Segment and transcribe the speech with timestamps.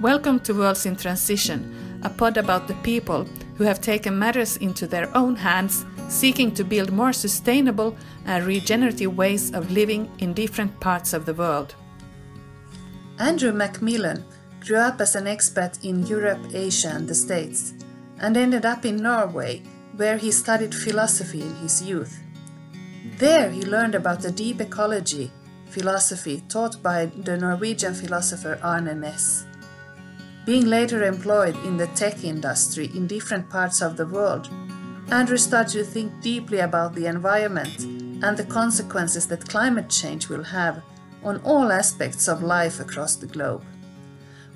[0.00, 3.24] Welcome to Worlds in Transition, a pod about the people
[3.56, 9.16] who have taken matters into their own hands, seeking to build more sustainable and regenerative
[9.16, 11.74] ways of living in different parts of the world.
[13.18, 14.24] Andrew Macmillan
[14.60, 17.74] grew up as an expat in Europe, Asia, and the States,
[18.20, 19.64] and ended up in Norway,
[19.96, 22.20] where he studied philosophy in his youth.
[23.18, 25.32] There he learned about the deep ecology
[25.66, 29.47] philosophy taught by the Norwegian philosopher Arne Næss.
[30.48, 34.48] Being later employed in the tech industry in different parts of the world,
[35.10, 37.80] Andrew started to think deeply about the environment
[38.24, 40.80] and the consequences that climate change will have
[41.22, 43.62] on all aspects of life across the globe.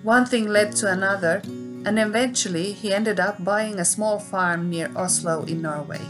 [0.03, 4.91] One thing led to another, and eventually he ended up buying a small farm near
[4.97, 6.01] Oslo in Norway.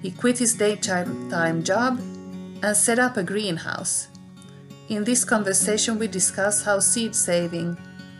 [0.00, 1.98] He quit his daytime job
[2.62, 4.06] and set up a greenhouse.
[4.88, 7.76] In this conversation, we discuss how seed saving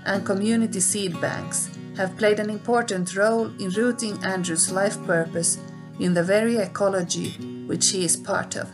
[0.08, 5.58] and community seed banks have played an important role in rooting Andrew's life purpose
[6.00, 7.30] in the very ecology
[7.66, 8.68] which he is part of.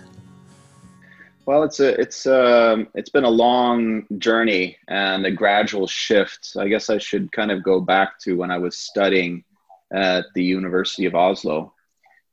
[1.46, 6.56] Well, it's a it's um it's been a long journey and a gradual shift.
[6.56, 9.44] I guess I should kind of go back to when I was studying
[9.92, 11.74] at the University of Oslo.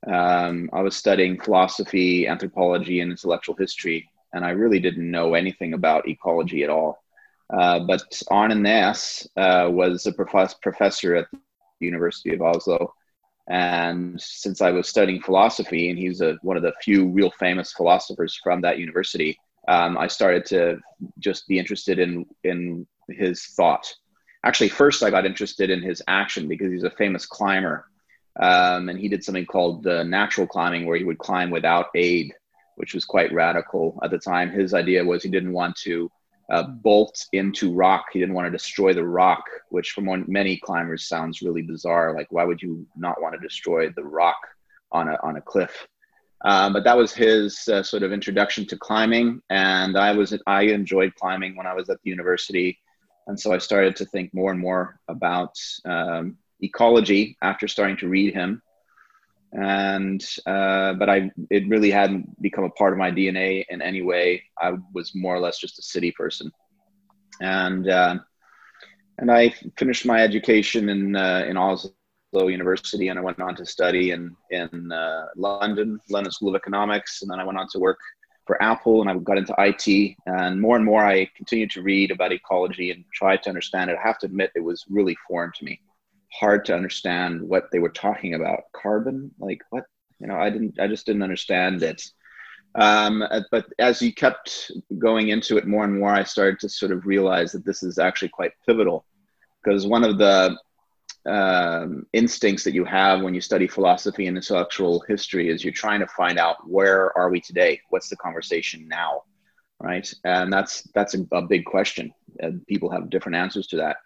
[0.08, 5.74] Um, I was studying philosophy, anthropology, and intellectual history, and I really didn't know anything
[5.74, 7.04] about ecology at all.
[7.52, 11.40] Uh, but Arne Næss uh, was a prof- professor at the
[11.86, 12.94] University of Oslo.
[13.50, 17.74] And since I was studying philosophy, and he's a, one of the few real famous
[17.74, 20.80] philosophers from that university, um, I started to
[21.20, 23.94] just be interested in, in his thought.
[24.46, 27.86] Actually, first I got interested in his action because he's a famous climber.
[28.40, 32.34] Um, and he did something called uh, natural climbing, where he would climb without aid,
[32.76, 34.50] which was quite radical at the time.
[34.50, 36.10] His idea was he didn't want to
[36.52, 38.08] uh, bolt into rock.
[38.12, 42.14] He didn't want to destroy the rock, which for many climbers sounds really bizarre.
[42.14, 44.38] Like, why would you not want to destroy the rock
[44.92, 45.88] on a on a cliff?
[46.44, 50.64] Um, but that was his uh, sort of introduction to climbing, and I was I
[50.64, 52.78] enjoyed climbing when I was at the university,
[53.28, 58.10] and so I started to think more and more about um, ecology after starting to
[58.10, 58.62] read him
[59.54, 64.02] and uh, but I it really hadn't become a part of my DNA in any
[64.02, 64.44] way.
[64.58, 66.52] I was more or less just a city person,
[67.42, 68.16] and uh,
[69.18, 71.92] and I finished my education in uh, in Oslo
[72.34, 77.22] University, and I went on to study in in uh, London, London School of Economics,
[77.22, 78.00] and then I went on to work
[78.48, 82.10] for Apple, and I got into IT, and more and more I continued to read
[82.10, 83.98] about ecology and try to understand it.
[84.02, 85.82] I have to admit, it was really foreign to me
[86.34, 88.64] hard to understand what they were talking about.
[88.74, 89.86] Carbon, like what?
[90.20, 90.80] You know, I didn't.
[90.80, 92.04] I just didn't understand it.
[92.76, 96.92] Um, but as you kept going into it more and more, I started to sort
[96.92, 99.06] of realize that this is actually quite pivotal
[99.62, 100.58] because one of the
[101.26, 106.00] um, instincts that you have when you study philosophy and intellectual history is you're trying
[106.00, 109.22] to find out where are we today what's the conversation now
[109.80, 113.98] right and that's that's a, a big question and people have different answers to that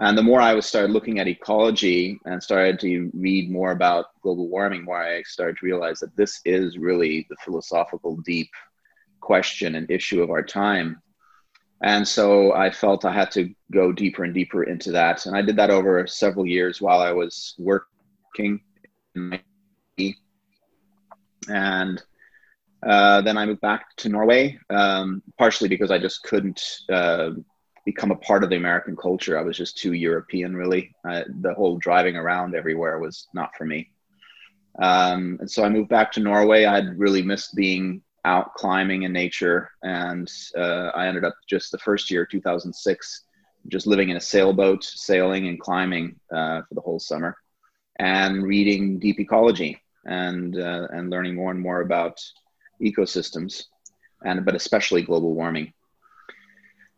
[0.00, 4.06] and the more I was started looking at ecology and started to read more about
[4.22, 8.50] global warming, more I started to realize that this is really the philosophical deep
[9.20, 11.00] question and issue of our time.
[11.82, 15.26] And so I felt I had to go deeper and deeper into that.
[15.26, 18.60] And I did that over several years while I was working.
[19.14, 19.38] In.
[21.48, 22.02] And
[22.84, 27.30] uh, then I moved back to Norway, um, partially because I just couldn't uh,
[27.84, 29.38] become a part of the American culture.
[29.38, 30.94] I was just too European, really.
[31.04, 33.90] the whole driving around everywhere was not for me.
[34.78, 36.64] Um, and so I moved back to Norway.
[36.64, 41.78] I'd really missed being out climbing in nature, and uh, I ended up just the
[41.78, 43.22] first year, 2006,
[43.68, 47.36] just living in a sailboat, sailing and climbing uh, for the whole summer,
[47.98, 52.20] and reading deep ecology and uh, and learning more and more about
[52.82, 53.64] ecosystems,
[54.24, 55.72] and but especially global warming.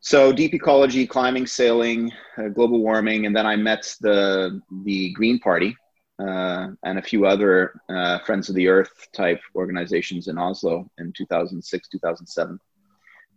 [0.06, 5.40] So deep ecology, climbing, sailing, uh, global warming, and then I met the the Green
[5.40, 5.76] Party
[6.20, 11.12] uh, and a few other uh, Friends of the Earth type organizations in Oslo in
[11.12, 12.60] 2006, 2007,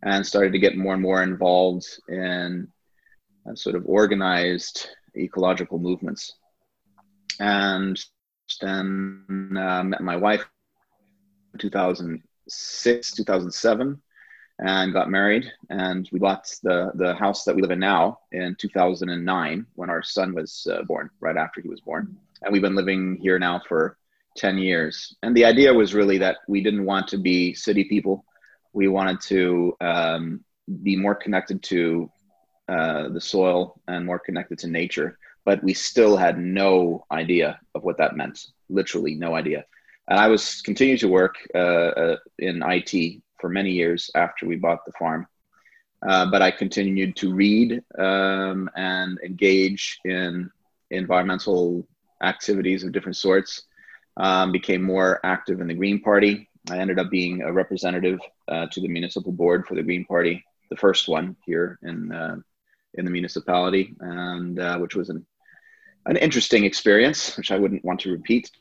[0.04, 2.68] and started to get more and more involved in
[3.50, 6.36] uh, sort of organized ecological movements.
[7.40, 8.00] And
[8.62, 10.48] then uh, met my wife
[11.56, 14.02] in 2006, 2007
[14.60, 18.56] and got married and we bought the the house that we live in now in
[18.60, 22.76] 2009 when our son was uh, born right after he was born and we've been
[22.76, 23.98] living here now for
[24.38, 28.26] 10 years and the idea was really that we didn't want to be city people
[28.74, 30.44] we wanted to um,
[30.84, 32.12] be more connected to
[32.68, 35.18] uh, the soil and more connected to nature.
[35.46, 38.46] But we still had no idea of what that meant.
[38.70, 39.66] Literally no idea.
[40.08, 44.56] And I was continuing to work uh, uh in IT for many years after we
[44.56, 45.28] bought the farm.
[46.08, 50.50] Uh, but I continued to read um, and engage in
[50.92, 51.88] environmental
[52.24, 53.64] activities of different sorts.
[54.18, 56.50] Um, became more active in the Green Party.
[56.70, 58.20] I ended up being a representative
[58.50, 62.36] uh, to the municipal board for the Green Party, the first one here in uh,
[62.96, 65.26] in the municipality, and uh, which was an
[66.06, 68.52] an interesting experience, which I wouldn't want to repeat,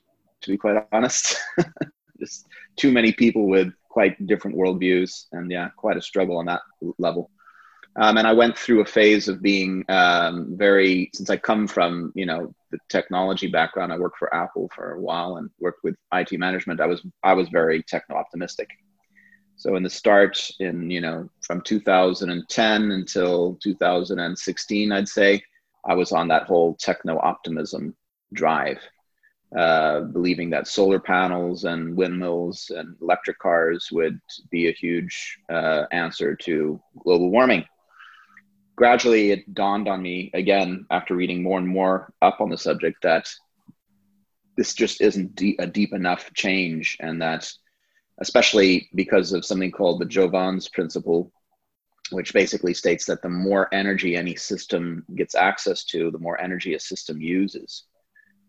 [0.43, 1.37] to be quite honest.
[2.21, 2.47] Just
[2.77, 6.61] too many people with quite different worldviews, and yeah, quite a struggle on that
[6.99, 7.33] level.
[7.97, 12.13] Um, and I went through a phase of being um, very, since I come from,
[12.15, 13.93] you know, the technology background.
[13.93, 16.81] I worked for Apple for a while and worked with IT management.
[16.81, 18.69] I was I was very techno optimistic.
[19.57, 25.43] So in the start, in you know, from 2010 until 2016, I'd say
[25.85, 27.97] I was on that whole techno optimism
[28.33, 28.79] drive,
[29.57, 35.85] uh, believing that solar panels and windmills and electric cars would be a huge uh,
[35.91, 37.65] answer to global warming.
[38.77, 43.03] Gradually it dawned on me again after reading more and more up on the subject
[43.03, 43.29] that
[44.57, 47.51] this just isn't a deep enough change and that
[48.21, 51.33] especially because of something called the jevons principle
[52.11, 56.75] which basically states that the more energy any system gets access to the more energy
[56.75, 57.85] a system uses.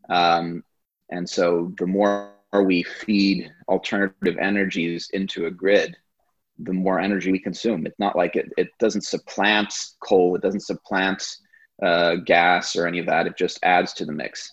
[0.10, 0.63] Um,
[1.09, 2.31] and so the more
[2.63, 5.95] we feed alternative energies into a grid
[6.59, 7.85] the more energy we consume.
[7.85, 9.73] It's not like it, it doesn't supplant
[10.03, 11.38] coal, it doesn't supplant
[11.81, 13.27] uh, gas or any of that.
[13.27, 14.51] It just adds to the mix.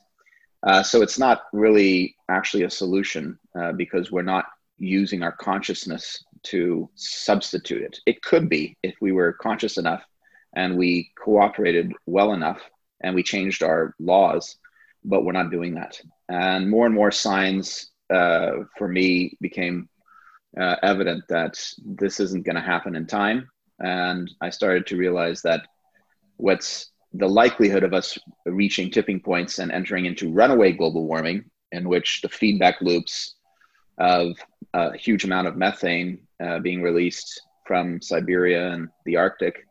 [0.63, 4.47] Uh, so it's not really actually a solution uh, because we're not
[4.79, 7.99] using our consciousness to substitute it.
[8.07, 10.03] It could be if we were conscious enough
[10.55, 12.61] and we cooperated well enough
[13.03, 14.57] and we changed our laws,
[15.07, 15.99] but we're not doing that.
[16.29, 19.89] And more and more signs uh, for me became
[20.61, 21.55] uh, evident that
[21.85, 23.49] this isn't going to happen in time.
[23.79, 25.67] And I started to realize that
[26.37, 31.89] what's the likelihood of us reaching tipping points and entering into runaway global warming, in
[31.89, 33.37] which the feedback loops
[33.99, 34.37] of
[34.75, 39.67] a huge amount of methane uh, being released from Siberia and the Arctic,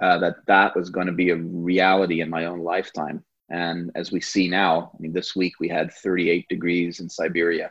[0.00, 3.24] uh, that that was going to be a reality in my own lifetime.
[3.48, 7.70] And as we see now, I mean, this week we had 38 degrees in Siberia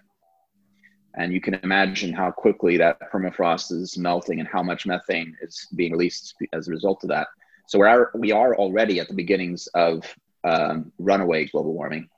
[1.18, 5.68] and you can imagine how quickly that permafrost is melting and how much methane is
[5.76, 7.28] being released as a result of that.
[7.68, 10.04] So we're, we are already at the beginnings of
[10.44, 12.10] um, runaway global warming.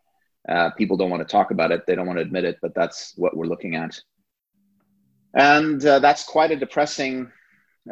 [0.50, 2.74] Uh, people don't want to talk about it, they don't want to admit it, but
[2.74, 4.00] that's what we're looking at.
[5.34, 7.32] And uh, that's quite a depressing,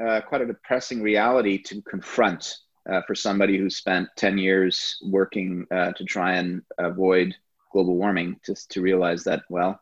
[0.01, 2.57] uh, quite a depressing reality to confront
[2.89, 7.33] uh, for somebody who spent 10 years working uh, to try and avoid
[7.71, 9.79] global warming, just to realize that, well,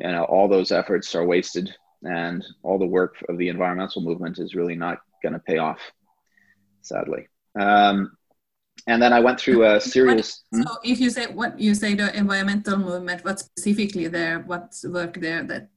[0.00, 4.38] you know all those efforts are wasted and all the work of the environmental movement
[4.38, 5.78] is really not going to pay off
[6.80, 7.28] sadly.
[7.60, 8.16] Um,
[8.88, 11.94] and then i went through a series what, so if you say what you say
[11.94, 15.68] the environmental movement what specifically there what's work there that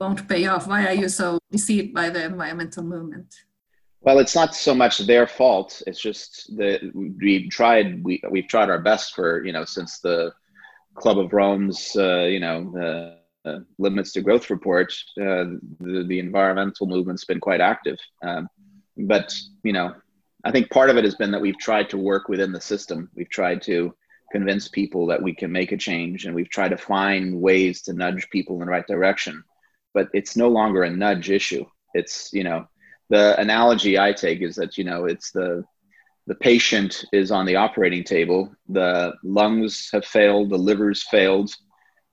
[0.00, 0.66] won't pay off?
[0.66, 3.34] Why are you so deceived by the environmental movement
[4.02, 8.70] well it's not so much their fault it's just that we've tried we, we've tried
[8.70, 10.32] our best for you know since the
[10.94, 16.86] Club of Rome's, uh, you know, uh, limits to growth report, uh, the, the environmental
[16.86, 17.98] movement's been quite active.
[18.22, 18.48] Um,
[18.96, 19.94] but, you know,
[20.44, 23.10] I think part of it has been that we've tried to work within the system.
[23.14, 23.94] We've tried to
[24.32, 27.92] convince people that we can make a change and we've tried to find ways to
[27.92, 29.42] nudge people in the right direction.
[29.94, 31.64] But it's no longer a nudge issue.
[31.94, 32.68] It's, you know,
[33.10, 35.64] the analogy I take is that, you know, it's the
[36.26, 38.54] the patient is on the operating table.
[38.68, 41.52] The lungs have failed, the liver's failed.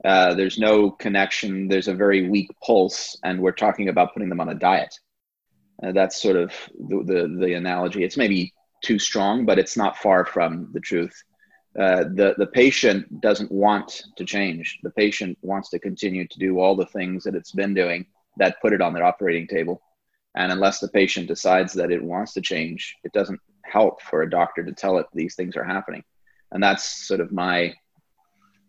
[0.04, 1.68] Uh, there's no connection.
[1.68, 4.94] There's a very weak pulse, and we're talking about putting them on a diet.
[5.84, 6.52] Uh, that's sort of
[6.90, 8.04] the, the, the analogy.
[8.04, 11.14] It's maybe too strong, but it's not far from the truth.
[11.80, 14.80] Uh, the the patient doesn't want to change.
[14.82, 18.62] The patient wants to continue to do all the things that it's been doing that
[18.62, 19.82] put it on their operating table.
[20.38, 24.30] And unless the patient decides that it wants to change, it doesn't help for a
[24.30, 26.04] doctor to tell it these things are happening.
[26.52, 27.74] And that's sort of my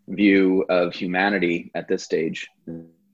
[0.08, 2.48] view of humanity at this stage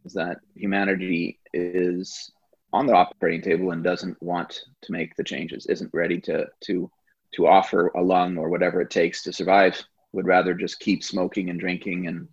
[0.05, 2.31] is that humanity is
[2.73, 6.89] on the operating table and doesn't want to make the changes, isn't ready to to
[7.35, 9.83] to offer a lung or whatever it takes to survive,
[10.13, 12.29] would rather just keep smoking and drinking and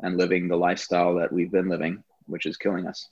[0.00, 3.08] and living the lifestyle that we've been living, which is killing us.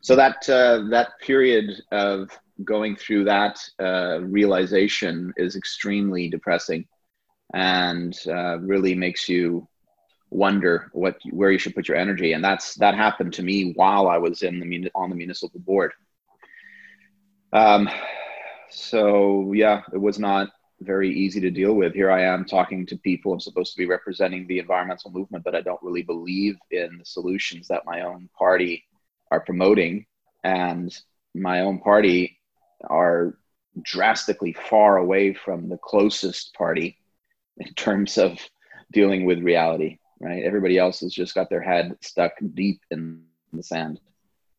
[0.00, 2.30] So that uh, that period of
[2.64, 6.86] going through that uh, realization is extremely depressing
[7.54, 9.68] and uh, really makes you
[10.30, 12.32] wonder what where you should put your energy.
[12.32, 15.92] And that's that happened to me while i was in the on the municipal board.
[17.52, 17.88] Um
[18.70, 20.48] so yeah it was not
[20.80, 21.94] very easy to deal with.
[21.94, 23.32] Here i am talking to people.
[23.32, 27.04] I'm supposed to be representing the environmental movement but i don't really believe in the
[27.04, 28.84] solutions that my own party
[29.30, 30.06] are promoting
[30.44, 30.96] and
[31.34, 32.38] my own party
[32.84, 33.38] are
[33.82, 36.98] drastically far away from the closest party
[37.58, 38.38] in terms of
[38.92, 40.42] dealing with reality right?
[40.42, 44.00] Everybody else has just got their head stuck deep in the sand.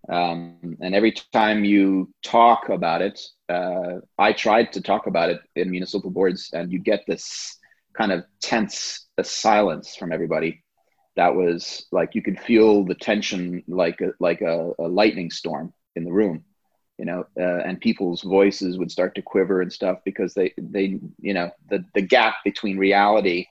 [0.10, 3.20] Um, and every time you talk about it
[3.50, 7.58] uh, i tried to talk about it in municipal boards and you get this
[7.94, 10.64] kind of tense silence from everybody
[11.18, 15.74] that was like you could feel the tension like a, like a, a lightning storm
[15.96, 16.46] in the room
[16.98, 21.00] you know uh, and people's voices would start to quiver and stuff because they they
[21.20, 23.46] you know the the gap between reality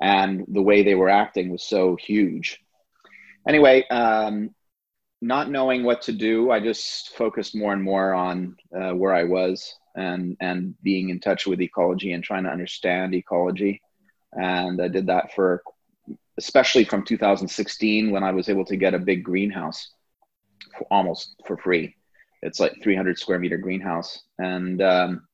[0.00, 2.60] and the way they were acting was so huge.
[3.46, 4.50] Anyway um,
[5.20, 9.22] not knowing what to do i just focused more and more on uh, where i
[9.22, 13.80] was and and being in touch with ecology and trying to understand ecology.
[14.32, 15.62] And i did that for
[16.42, 19.90] especially from 2016 when i was able to get a big greenhouse
[20.76, 21.94] for almost for free
[22.42, 25.26] it's like 300 square meter greenhouse, and um,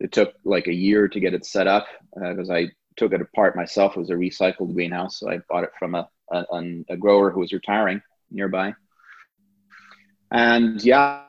[0.00, 3.20] it took like a year to get it set up because uh, I took it
[3.20, 3.96] apart myself.
[3.96, 6.44] It was a recycled greenhouse, so I bought it from a a,
[6.90, 8.74] a grower who was retiring nearby.
[10.32, 11.22] And yeah,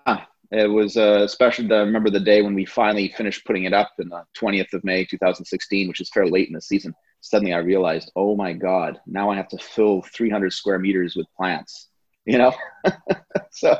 [0.52, 1.72] it was uh, especially.
[1.72, 4.84] I remember the day when we finally finished putting it up in the 20th of
[4.84, 6.96] May 2016, which is fairly late in the season.
[7.30, 11.28] Suddenly, I realized, oh my God, now I have to fill 300 square meters with
[11.36, 11.90] plants.
[12.26, 12.54] You know,
[13.52, 13.78] so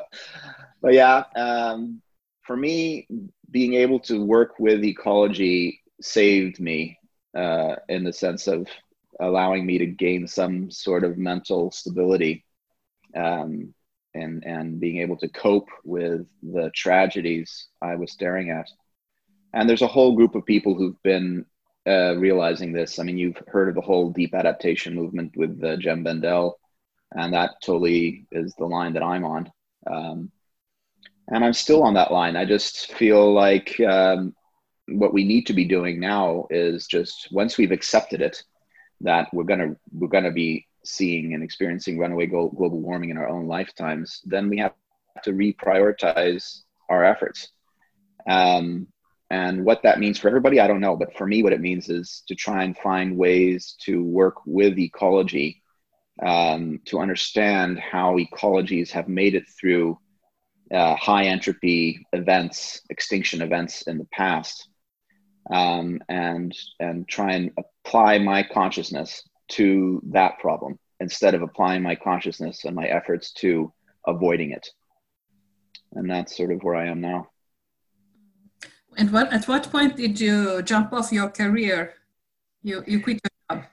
[0.82, 2.02] but yeah, um,
[2.44, 3.08] for me,
[3.50, 6.98] being able to work with ecology saved me
[7.36, 8.68] uh, in the sense of
[9.20, 12.46] allowing me to gain some sort of mental stability
[13.16, 13.74] um,
[14.14, 18.70] and and being able to cope with the tragedies I was staring at.
[19.54, 21.46] And there's a whole group of people who've been
[21.88, 23.00] uh, realizing this.
[23.00, 26.60] I mean, you've heard of the whole deep adaptation movement with uh, Jem Bendell,
[27.14, 29.52] and that totally is the line that I'm on.
[29.90, 30.32] Um,
[31.30, 32.36] and I'm still on that line.
[32.36, 34.36] I just feel like um,
[34.88, 38.44] what we need to be doing now is just once we've accepted it,
[39.02, 43.48] that we're gonna we're gonna be seeing and experiencing runaway global warming in our own
[43.48, 44.22] lifetimes.
[44.26, 44.74] Then we have
[45.24, 47.50] to reprioritize our efforts.
[48.28, 48.88] Um,
[49.30, 50.96] and what that means for everybody, I don't know.
[50.96, 54.80] But for me, what it means is to try and find ways to work with
[54.80, 55.62] ecology
[56.26, 60.00] um, to understand how ecologies have made it through
[60.72, 64.68] uh, high entropy events, extinction events in the past,
[65.52, 71.96] um, and and try and apply my consciousness to that problem instead of applying my
[71.96, 73.72] consciousness and my efforts to
[74.08, 74.68] avoiding it.
[75.94, 77.30] And that's sort of where I am now.
[78.98, 81.94] And what at what point did you jump off your career?
[82.64, 83.64] You you quit your job.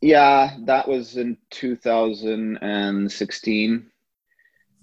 [0.00, 3.90] Yeah, that was in 2016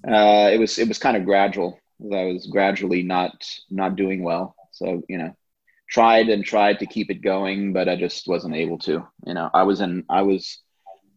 [0.07, 1.79] uh, it was it was kind of gradual.
[2.01, 4.55] I was gradually not not doing well.
[4.71, 5.35] So you know,
[5.89, 9.07] tried and tried to keep it going, but I just wasn't able to.
[9.25, 10.61] You know, I was in I was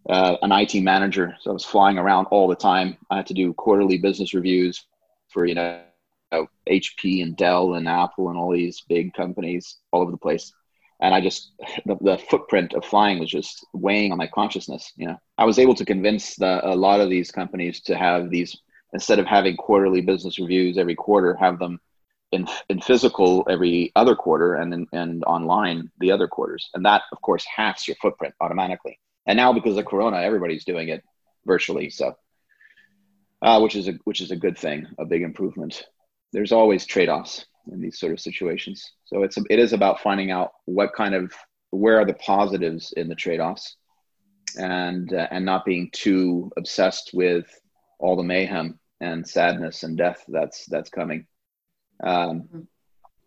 [0.08, 2.96] uh, an IT manager, so I was flying around all the time.
[3.10, 4.86] I had to do quarterly business reviews
[5.30, 5.80] for you know
[6.33, 10.52] HP and Dell and Apple and all these big companies all over the place.
[11.00, 11.52] And I just
[11.85, 14.92] the, the footprint of flying was just weighing on my consciousness.
[14.97, 18.30] You know, I was able to convince the, a lot of these companies to have
[18.30, 18.56] these
[18.92, 21.80] instead of having quarterly business reviews every quarter, have them
[22.33, 26.71] in, in physical every other quarter and in, and online the other quarters.
[26.75, 28.99] And that, of course, halves your footprint automatically.
[29.26, 31.04] And now because of Corona, everybody's doing it
[31.45, 31.90] virtually.
[31.90, 32.16] So,
[33.42, 35.85] uh, which is a which is a good thing, a big improvement.
[36.37, 38.93] There's always trade offs in these sort of situations.
[39.07, 41.33] So it's it is about finding out what kind of
[41.71, 43.76] where are the positives in the trade offs,
[44.59, 47.47] and uh, and not being too obsessed with
[47.99, 51.26] all the mayhem and sadness and death that's that's coming.
[52.05, 52.61] Um, mm-hmm.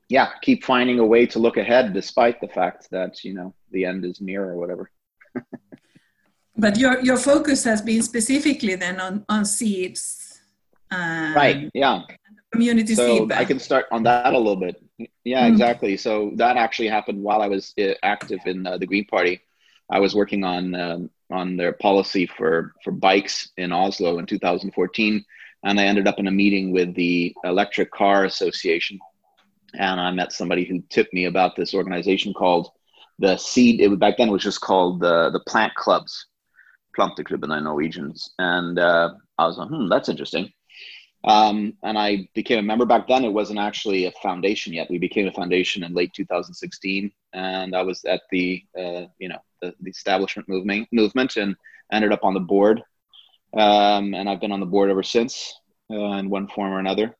[0.09, 3.85] yeah, keep finding a way to look ahead, despite the fact that you know the
[3.85, 4.91] end is near or whatever.
[6.55, 10.41] but your your focus has been specifically then on on seeds.
[10.91, 11.69] Um, right.
[11.73, 12.01] Yeah.
[12.51, 13.39] Community so feedback.
[13.39, 14.81] I can start on that a little bit.
[15.23, 15.97] Yeah, mm exactly.
[15.97, 19.41] So that actually happened while I was uh, active in uh, the Green Party.
[19.89, 25.23] I was working on um, on their policy for for bikes in Oslo in 2014,
[25.63, 28.99] and I ended up in a meeting with the Electric Car Association,
[29.75, 32.69] and I met somebody who tipped me about this organization called
[33.19, 33.79] the Seed.
[33.79, 36.27] It was, back then it was just called the the Plant Clubs,
[36.97, 40.51] Planteklubben in Norwegians, and uh, I was like, hmm, that's interesting.
[41.25, 43.25] Um, and I became a member back then.
[43.25, 44.89] It wasn't actually a foundation yet.
[44.89, 49.39] We became a foundation in late 2016, and I was at the uh, you know
[49.61, 51.55] the, the establishment movement movement and
[51.91, 52.81] ended up on the board.
[53.53, 55.53] Um, and I've been on the board ever since
[55.91, 57.15] uh, in one form or another.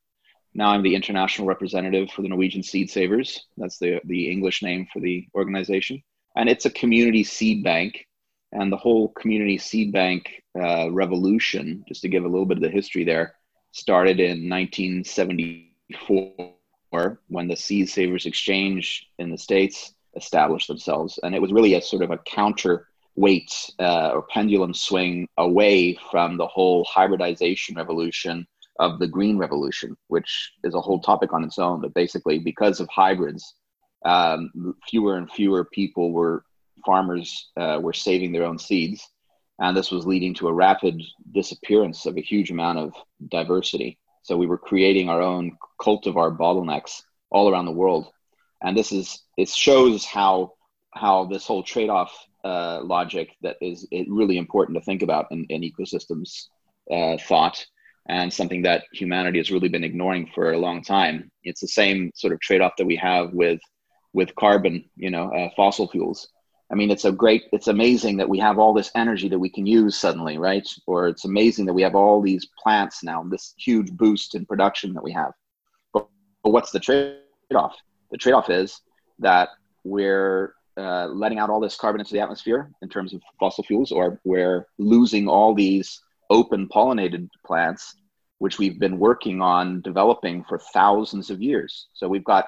[0.54, 3.48] Now I'm the international representative for the Norwegian Seed Savers.
[3.58, 6.02] That's the, the English name for the organization.
[6.36, 8.06] And it's a community seed bank.
[8.52, 12.64] And the whole community seed bank uh, revolution, just to give a little bit of
[12.64, 13.36] the history there,
[13.72, 21.20] started in 1974 when the Seed Savers Exchange in the States established themselves.
[21.24, 26.38] And it was really a sort of a counterweight uh, or pendulum swing away from
[26.38, 28.48] the whole hybridization revolution
[28.80, 31.82] of the green revolution, which is a whole topic on its own.
[31.82, 33.56] But basically, because of hybrids,
[34.06, 36.44] um, fewer and fewer people were
[36.86, 39.10] farmers uh, were saving their own seeds,
[39.60, 41.02] and this was leading to a rapid
[41.34, 42.94] disappearance of a huge amount of
[43.30, 44.00] diversity.
[44.24, 48.12] So we were creating our own cultivar bottlenecks all around the world,
[48.64, 50.54] and this is it shows how
[50.94, 52.12] how this whole trade-off
[52.44, 56.46] uh, logic that is really important to think about in, in ecosystems
[56.92, 57.64] uh, thought
[58.08, 61.30] and something that humanity has really been ignoring for a long time.
[61.44, 63.60] It's the same sort of trade-off that we have with
[64.14, 66.28] with carbon, you know, uh, fossil fuels.
[66.72, 69.50] I mean, it's a great, it's amazing that we have all this energy that we
[69.50, 70.68] can use suddenly, right?
[70.86, 74.94] Or it's amazing that we have all these plants now, this huge boost in production
[74.94, 75.32] that we have.
[75.94, 76.08] But,
[76.44, 77.76] but what's the trade-off?
[78.12, 78.82] The trade-off is
[79.18, 79.50] that
[79.84, 83.92] we're uh, letting out all this carbon into the atmosphere in terms of fossil fuels,
[83.92, 86.00] or we're losing all these
[86.30, 87.96] open pollinated plants,
[88.38, 91.88] which we've been working on developing for thousands of years.
[91.94, 92.46] So we've got,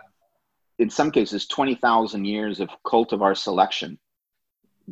[0.77, 3.97] in some cases, 20,000 years of cultivar selection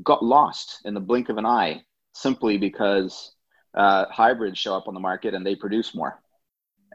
[0.03, 1.81] got lost in the blink of an eye
[2.13, 3.33] simply because
[3.75, 6.21] uh, hybrids show up on the market and they produce more.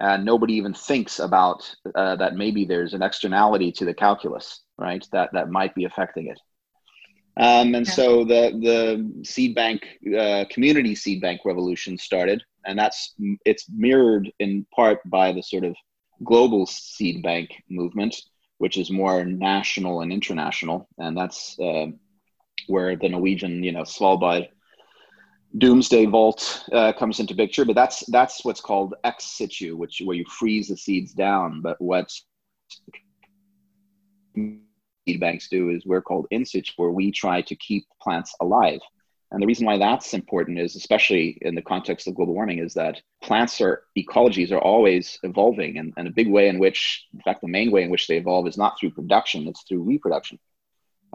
[0.01, 5.07] And nobody even thinks about uh, that maybe there's an externality to the calculus, right?
[5.13, 6.41] That, that might be affecting it.
[7.37, 9.83] Um, and so the the seed bank
[10.17, 15.65] uh, community seed bank revolution started, and that's it's mirrored in part by the sort
[15.65, 15.75] of
[16.23, 18.15] global seed bank movement,
[18.59, 21.87] which is more national and international, and that's uh,
[22.67, 24.49] where the Norwegian, you know, Svalbard
[25.57, 27.65] Doomsday Vault uh, comes into picture.
[27.65, 31.61] But that's that's what's called ex situ, which where you freeze the seeds down.
[31.61, 32.25] But what's
[34.35, 38.81] seed banks do is we're called in situ, where we try to keep plants alive.
[39.31, 42.75] And the reason why that's important is, especially in the context of global warming, is
[42.75, 47.21] that plants are ecologies are always evolving, and, and a big way in which, in
[47.21, 50.39] fact, the main way in which they evolve is not through production; it's through reproduction.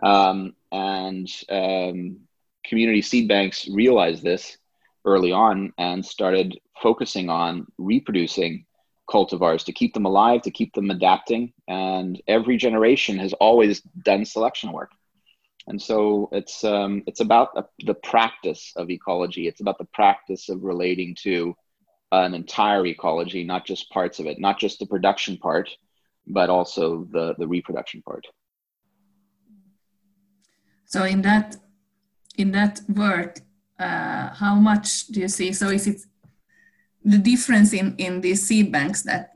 [0.02, 2.20] Um, and um,
[2.66, 4.58] community seed banks realized this
[5.06, 8.66] early on and started focusing on reproducing
[9.10, 11.52] cultivars to keep them alive, to keep them adapting.
[11.68, 14.92] And every generation has always done selection work.
[15.68, 17.50] And so it's um, it's about
[17.86, 19.48] the practice of ecology.
[19.48, 21.56] It's about the practice of relating to
[22.12, 25.70] an entire ecology, not just parts of it, not just the production part,
[26.26, 28.26] but also the the reproduction part.
[30.90, 31.56] So in that
[32.38, 33.40] in that work,
[33.80, 35.54] uh, how much do you see?
[35.54, 36.02] So is it
[37.06, 39.32] the difference in in these seed banks that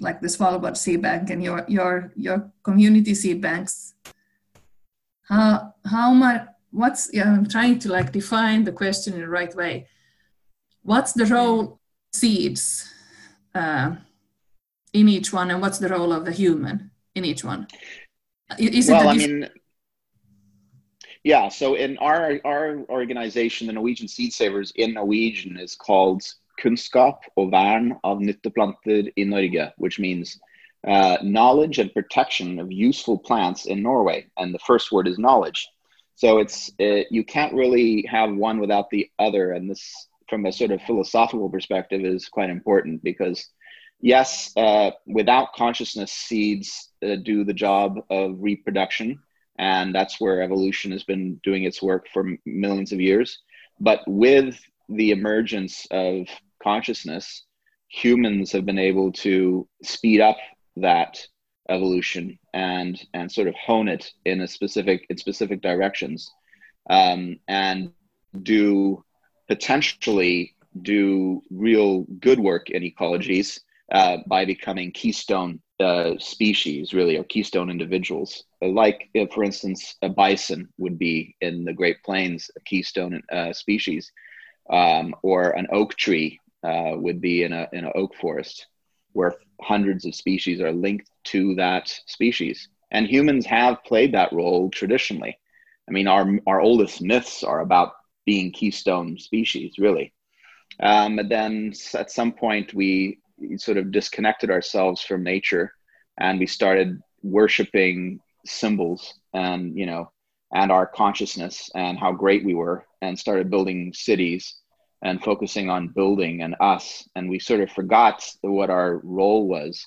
[0.00, 3.94] like the Svalbard seed bank and your your your community seed banks
[5.28, 9.54] how how much what's yeah, i'm trying to like define the question in the right
[9.56, 9.86] way
[10.82, 11.80] what's the role
[12.12, 12.88] seeds
[13.54, 13.94] uh,
[14.92, 17.66] in each one and what's the role of the human in each one
[18.58, 19.48] is well, I mean,
[21.26, 21.48] yeah.
[21.48, 26.22] So in our our organization, the Norwegian Seed Savers in Norwegian is called
[26.62, 30.38] kunnskap og vern av nytteplanter i Norge, which means
[30.86, 34.26] uh, knowledge and protection of useful plants in Norway.
[34.38, 35.68] And the first word is knowledge.
[36.14, 39.50] So it's uh, you can't really have one without the other.
[39.50, 43.48] And this, from a sort of philosophical perspective, is quite important because,
[44.00, 49.18] yes, uh, without consciousness, seeds uh, do the job of reproduction,
[49.58, 53.38] and that's where evolution has been doing its work for millions of years.
[53.80, 56.26] But with the emergence of
[56.62, 57.44] consciousness,
[57.88, 60.36] humans have been able to speed up
[60.76, 61.18] that
[61.68, 66.30] evolution and and sort of hone it in a specific in specific directions
[66.88, 67.92] um, and
[68.42, 69.02] do
[69.48, 73.60] potentially do real good work in ecologies
[73.92, 78.44] uh, by becoming keystone uh, species, really, or keystone individuals.
[78.68, 84.12] Like, for instance, a bison would be in the Great Plains, a keystone uh, species,
[84.70, 88.66] um, or an oak tree uh, would be in a in an oak forest,
[89.12, 92.68] where hundreds of species are linked to that species.
[92.90, 95.38] And humans have played that role traditionally.
[95.88, 97.92] I mean, our our oldest myths are about
[98.24, 100.12] being keystone species, really.
[100.80, 103.20] Um, and then at some point, we
[103.56, 105.72] sort of disconnected ourselves from nature,
[106.18, 110.10] and we started worshiping symbols and you know
[110.54, 114.54] and our consciousness and how great we were, and started building cities
[115.02, 119.86] and focusing on building and us, and we sort of forgot what our role was,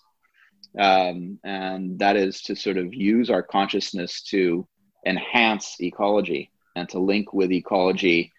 [0.77, 4.67] um, and that is to sort of use our consciousness to
[5.05, 8.31] enhance ecology and to link with ecology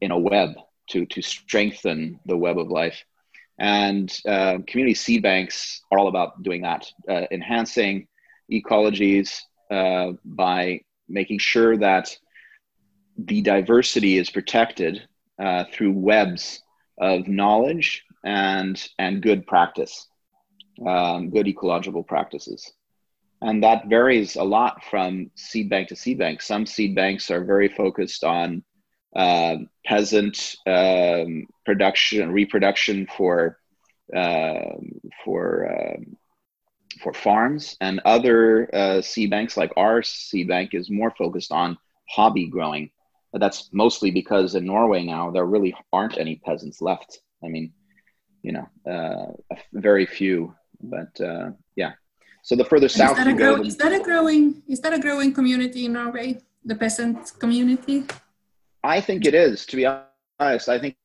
[0.00, 0.50] in a web
[0.90, 3.04] to to strengthen the web of life.
[3.58, 8.06] And uh, community seed banks are all about doing that, uh, enhancing
[8.50, 12.16] ecologies uh, by making sure that
[13.16, 15.02] the diversity is protected
[15.38, 16.62] uh, through webs
[17.00, 20.06] of knowledge and and good practice,
[20.86, 22.72] um, good ecological practices.
[23.40, 26.42] And that varies a lot from seed bank to seed bank.
[26.42, 28.64] Some seed banks are very focused on
[29.14, 29.56] uh,
[29.86, 33.58] peasant um, production, and reproduction for
[34.14, 34.74] uh,
[35.24, 36.16] for um,
[37.02, 41.76] for farms, and other uh, seed banks like our seed bank is more focused on
[42.08, 42.90] hobby growing.
[43.32, 47.20] But that's mostly because in Norway now there really aren't any peasants left.
[47.44, 47.72] I mean,
[48.42, 50.54] you know, uh, very few.
[50.80, 51.92] But uh, yeah,
[52.42, 54.98] so the further south is you grow, go, is that a growing is that a
[54.98, 56.40] growing community in Norway?
[56.64, 58.04] The peasant community.
[58.82, 59.66] I think it is.
[59.66, 59.86] To be
[60.40, 60.96] honest, I think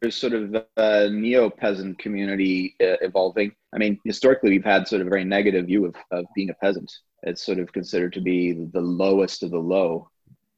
[0.00, 3.52] there's sort of a neo peasant community uh, evolving.
[3.74, 6.54] I mean, historically, we've had sort of a very negative view of, of being a
[6.54, 6.92] peasant.
[7.22, 10.10] It's sort of considered to be the lowest of the low.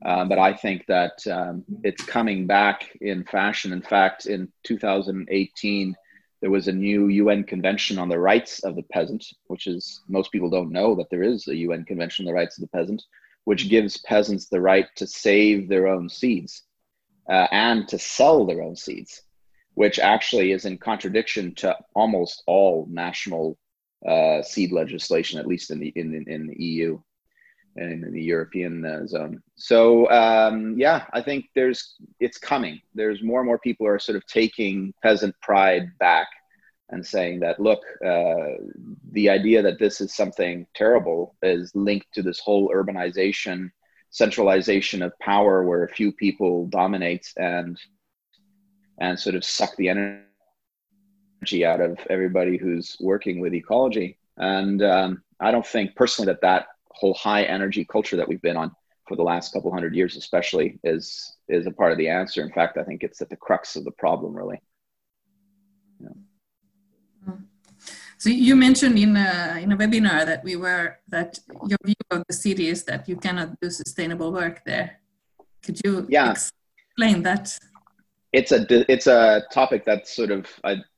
[0.05, 3.73] Um, but I think that um, it's coming back in fashion.
[3.73, 5.97] In fact, in 2018,
[6.41, 10.31] there was a new UN convention on the rights of the peasant, which is most
[10.31, 13.03] people don't know that there is a UN convention on the rights of the peasant,
[13.45, 16.63] which gives peasants the right to save their own seeds
[17.29, 19.23] uh, and to sell their own seeds,
[19.79, 23.57] which actually is in contradiction to almost all national
[24.05, 27.01] uh, seed legislation, at least in the in, in, the EU
[27.77, 29.41] and in the European uh, zone.
[29.55, 32.81] So um, yeah, I think there's it's coming.
[32.93, 36.27] There's more and more people are sort of taking peasant pride back
[36.89, 38.59] and saying that look, uh,
[39.13, 43.71] the idea that this is something terrible is linked to this whole urbanization,
[44.11, 47.79] centralization of power, where a few people dominate and
[49.01, 54.19] and sort of suck the energy out of everybody who's working with ecology.
[54.37, 58.57] And um, I don't think personally that that whole high energy culture that we've been
[58.57, 58.73] on
[59.07, 62.43] for the last couple hundred years, especially, is is a part of the answer.
[62.43, 64.61] In fact, I think it's at the crux of the problem, really.
[66.01, 66.11] Yeah.
[68.19, 71.39] So you mentioned in a in a webinar that we were that
[71.71, 75.01] your view of the city is that you cannot do sustainable work there.
[75.63, 76.33] Could you yeah.
[76.33, 77.57] explain that?
[78.33, 80.47] It's a it's a topic that sort of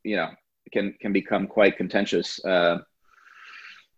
[0.02, 0.30] you know
[0.72, 2.44] can can become quite contentious.
[2.44, 2.78] Uh,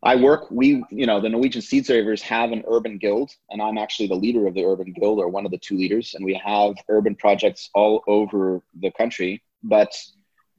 [0.05, 3.79] I work, we, you know, the Norwegian Seed Savers have an urban guild, and I'm
[3.79, 6.14] actually the leader of the urban guild or one of the two leaders.
[6.14, 9.45] And we have urban projects all over the country.
[9.62, 9.95] But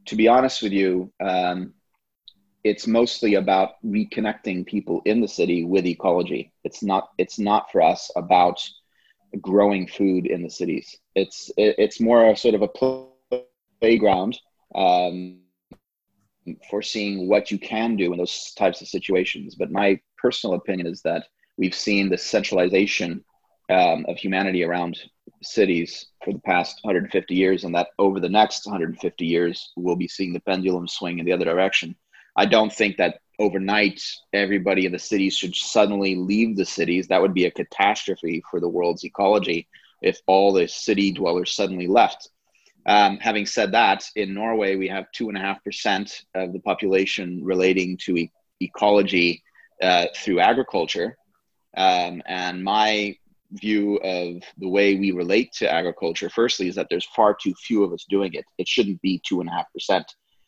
[0.06, 1.74] to be honest with you, um,
[2.64, 6.54] it's mostly about reconnecting people in the city with ecology.
[6.64, 8.66] It's not, it's not for us about
[9.42, 10.98] growing food in the cities.
[11.16, 13.40] It's, it, it's more sort of a
[13.80, 14.40] playground.
[14.76, 15.40] Um,
[16.70, 19.56] for seeing what you can do in those types of situations.
[19.56, 23.24] But my personal opinion is that we've seen the centralization
[23.70, 24.98] um, of humanity around
[25.42, 30.08] cities for the past 150 years, and that over the next 150 years, we'll be
[30.08, 31.96] seeing the pendulum swing in the other direction.
[32.36, 34.02] I don't think that overnight
[34.32, 37.08] everybody in the cities should suddenly leave the cities.
[37.08, 39.68] That would be a catastrophe for the world's ecology
[40.02, 42.30] if all the city dwellers suddenly left.
[42.86, 48.32] Um, having said that, in Norway, we have 2.5% of the population relating to e-
[48.62, 49.44] ecology
[49.82, 51.18] uh, through agriculture.
[51.76, 53.18] Um, and my
[53.52, 57.84] view of the way we relate to agriculture, firstly, is that there's far too few
[57.84, 58.46] of us doing it.
[58.58, 60.04] It shouldn't be 2.5%.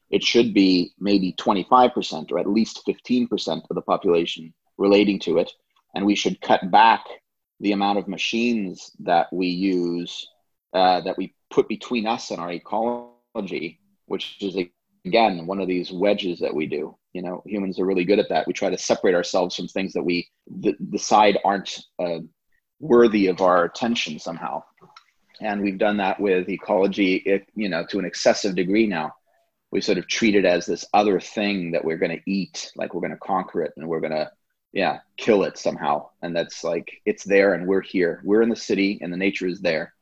[0.09, 5.51] It should be maybe 25% or at least 15% of the population relating to it.
[5.95, 7.05] And we should cut back
[7.59, 10.27] the amount of machines that we use,
[10.73, 14.57] uh, that we put between us and our ecology, which is
[15.05, 16.95] again one of these wedges that we do.
[17.13, 18.45] You know humans are really good at that.
[18.45, 20.27] We try to separate ourselves from things that we
[20.61, 22.19] th- decide aren't uh,
[22.79, 24.63] worthy of our attention somehow.
[25.41, 29.13] And we've done that with ecology you know to an excessive degree now
[29.75, 32.93] we sort of treat it as this other thing that we're going to eat like
[32.93, 34.31] we're going to conquer it and we're going to
[34.71, 36.07] yeah kill it somehow.
[36.21, 38.21] And that's like it's there and we're here.
[38.23, 39.93] We're in the city and the nature is there.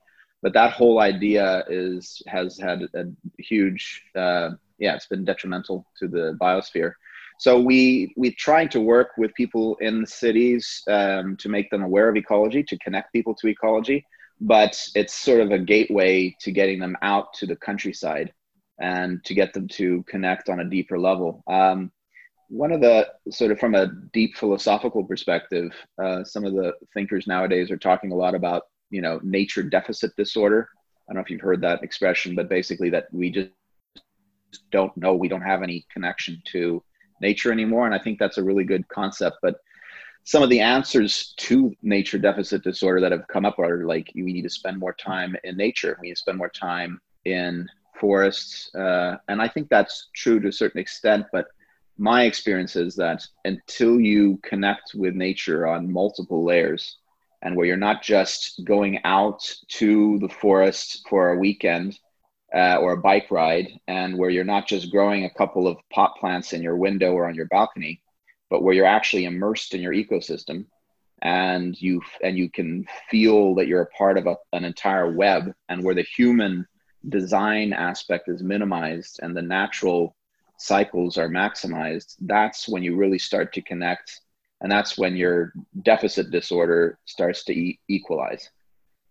[0.43, 3.05] But that whole idea is has had a
[3.39, 6.93] huge uh, yeah it's been detrimental to the biosphere.
[7.39, 11.81] So we we trying to work with people in the cities um, to make them
[11.81, 14.05] aware of ecology to connect people to ecology.
[14.39, 18.31] But it's sort of a gateway to getting them out to the countryside
[18.79, 21.43] and to get them to connect on a deeper level.
[21.47, 21.91] Um,
[22.49, 27.25] one of the sort of from a deep philosophical perspective uh, some of the thinkers
[27.25, 30.69] nowadays are talking a lot about you know nature deficit disorder.
[31.09, 33.49] I don't know if you've heard that expression but basically that we just
[34.71, 36.83] don't know we don't have any connection to
[37.21, 37.85] nature anymore.
[37.85, 39.37] And i think that's a really good concept.
[39.41, 39.55] But
[40.25, 44.33] some of the answers to nature deficit disorder that have come up are like we
[44.33, 45.97] need to spend more time in nature.
[46.01, 47.67] We need to spend more time in
[48.03, 51.45] forests uh, and i think that's true to a certain extent but
[51.97, 56.97] my experience is that until you connect with nature on multiple layers
[57.43, 61.99] and where you're not just going out to the forest for a weekend
[62.53, 66.13] uh, or a bike ride, and where you're not just growing a couple of pot
[66.19, 68.01] plants in your window or on your balcony,
[68.49, 70.65] but where you're actually immersed in your ecosystem
[71.21, 75.51] and you and you can feel that you're a part of a, an entire web
[75.69, 76.65] and where the human
[77.09, 80.15] design aspect is minimized and the natural
[80.57, 84.21] cycles are maximized that's when you really start to connect
[84.61, 85.51] and that's when your
[85.83, 88.49] deficit disorder starts to e- equalize.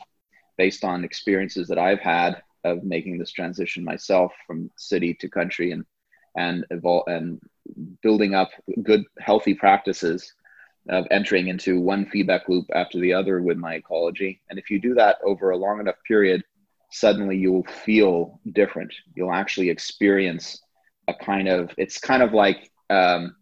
[0.58, 5.72] based on experiences that I've had of making this transition myself from city to country
[5.72, 5.84] and
[6.36, 7.40] and evolve and
[8.02, 8.50] building up
[8.84, 10.32] good healthy practices
[10.88, 14.40] of entering into one feedback loop after the other with my ecology.
[14.48, 16.44] And if you do that over a long enough period,
[16.92, 18.94] suddenly you'll feel different.
[19.16, 20.60] You'll actually experience
[21.08, 23.36] a kind of it's kind of like um,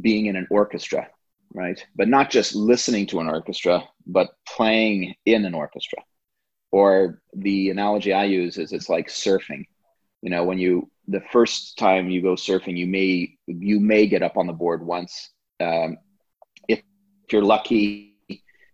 [0.00, 1.06] being in an orchestra,
[1.52, 1.84] right?
[1.94, 5.98] But not just listening to an orchestra, but playing in an orchestra.
[6.72, 9.66] Or the analogy I use is it's like surfing.
[10.22, 14.22] You know, when you the first time you go surfing, you may you may get
[14.22, 15.30] up on the board once.
[15.60, 15.98] Um,
[16.66, 18.16] if, if you're lucky,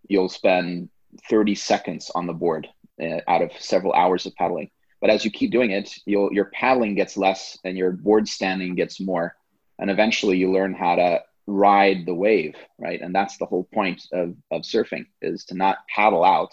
[0.09, 0.89] you'll spend
[1.29, 2.69] 30 seconds on the board
[3.03, 4.71] uh, out of several hours of paddling.
[5.01, 9.01] But as you keep doing it, your paddling gets less and your board standing gets
[9.01, 9.35] more
[9.81, 13.01] and eventually you learn how to ride the wave right?
[13.01, 16.53] And that's the whole point of, of surfing is to not paddle out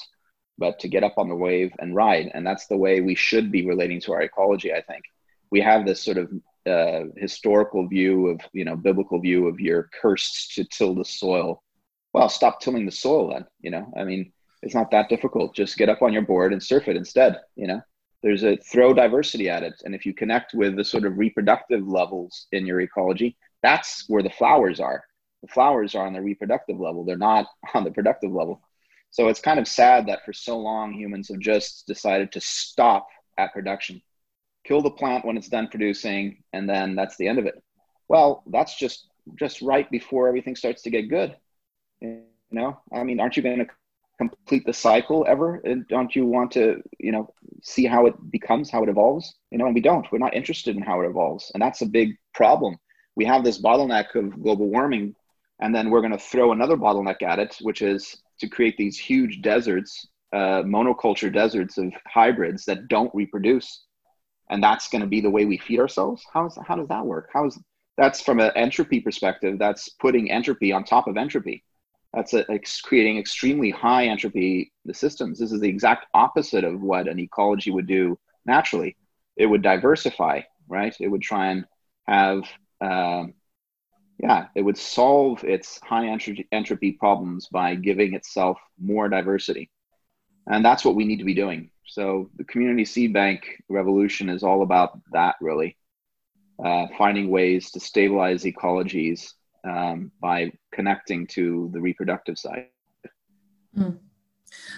[0.57, 2.31] but to get up on the wave and ride.
[2.33, 5.03] And that's the way we should be relating to our ecology i think.
[5.51, 6.31] We have this sort of
[6.65, 11.63] uh, historical view of you know biblical view of you're cursed to till the soil.
[12.13, 13.91] Well stop tilling the soil then you know?
[13.95, 14.31] I mean
[14.63, 15.55] it's not that difficult.
[15.55, 17.81] Just get up on your board and surf it instead you know
[18.23, 19.81] there's a throw diversity at it.
[19.85, 24.23] And if you connect with the sort of reproductive levels in your ecology that's where
[24.23, 25.03] the flowers are.
[25.41, 27.03] The flowers are on the reproductive level.
[27.03, 28.61] They're not on the productive level.
[29.09, 33.07] So it's kind of sad that for so long humans have just decided to stop
[33.37, 34.01] at production
[34.63, 37.63] kill the plant when it's done producing and then that's the end of it.
[38.09, 41.37] Well that's just just right before everything starts to get good.
[42.01, 43.67] You know i mean aren't you going to
[44.17, 45.61] complete the cycle ever?
[45.63, 49.35] And don't you want to you know see how it becomes how it evolves?
[49.51, 50.05] You know and we don't.
[50.11, 51.51] We're not interested in how it evolves.
[51.53, 52.77] And that's a big problem.
[53.15, 55.15] We have this bottleneck of global warming
[55.59, 58.97] and then we're going to throw another bottleneck at it which is to create these
[58.97, 63.85] huge deserts uh, monoculture deserts of hybrids that don't reproduce.
[64.49, 66.25] And that's going to be the way we feed ourselves?
[66.33, 67.29] How's how does that work?
[67.33, 67.59] How's
[67.97, 69.57] that's from an entropy perspective.
[69.57, 71.63] That's putting entropy on top of entropy
[72.13, 75.39] that's a, it's creating extremely high entropy the systems.
[75.39, 78.95] This is the exact opposite of what an ecology would do naturally.
[79.35, 80.95] It would diversify, right?
[80.99, 81.65] It would try and
[82.07, 82.43] have,
[82.81, 83.33] um,
[84.19, 89.69] yeah, it would solve its high entropy, entropy problems by giving itself more diversity.
[90.47, 91.69] And that's what we need to be doing.
[91.85, 95.77] So the community seed bank revolution is all about that, really.
[96.63, 99.33] Uh, finding ways to stabilize ecologies
[99.67, 102.67] um, by connecting to the reproductive side.
[103.77, 103.99] Mm.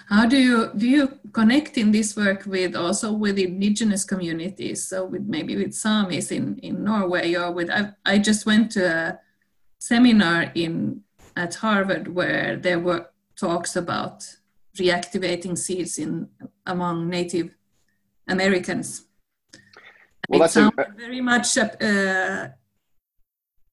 [0.08, 4.86] How do you do you connect in this work with also with indigenous communities?
[4.88, 8.84] So with maybe with Samis in, in Norway or with I, I just went to
[8.84, 9.18] a
[9.78, 11.02] seminar in
[11.36, 14.26] at Harvard where there were talks about
[14.76, 16.28] reactivating seeds in
[16.66, 17.54] among Native
[18.28, 19.06] Americans.
[20.28, 22.48] Well, it sounds a, very much uh,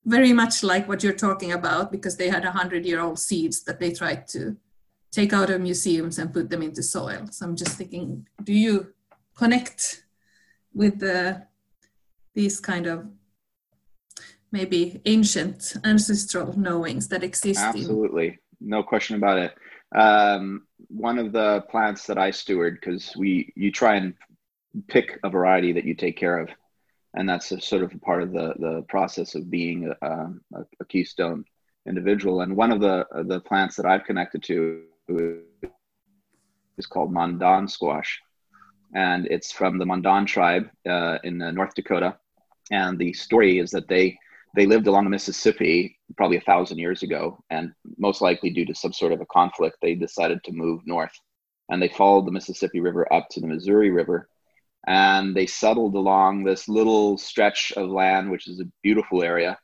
[0.08, 3.64] very much like what you're talking about because they had a hundred year old seeds
[3.64, 4.56] that they tried to
[5.12, 7.28] take out of museums and put them into soil.
[7.30, 8.94] So I'm just thinking, do you
[9.36, 10.06] connect
[10.74, 11.46] with the,
[12.34, 13.06] these kind of
[14.52, 17.60] maybe ancient ancestral knowings that exist?
[17.60, 19.54] Absolutely, in- no question about it.
[19.94, 24.14] Um, one of the plants that I steward, because we you try and
[24.88, 26.50] pick a variety that you take care of,
[27.18, 30.66] and that's a sort of a part of the the process of being a, a,
[30.80, 31.44] a keystone
[31.88, 32.42] individual.
[32.42, 34.84] And one of the the plants that I've connected to
[36.78, 38.22] is called Mandan squash,
[38.94, 42.18] and it's from the Mandan tribe uh, in uh, North Dakota.
[42.70, 44.18] And the story is that they
[44.56, 48.76] they lived along the Mississippi probably a thousand years ago, and most likely due to
[48.76, 51.20] some sort of a conflict, they decided to move north,
[51.70, 54.30] and they followed the Mississippi River up to the Missouri River,
[54.88, 59.58] and they settled along this little stretch of land, which is a beautiful area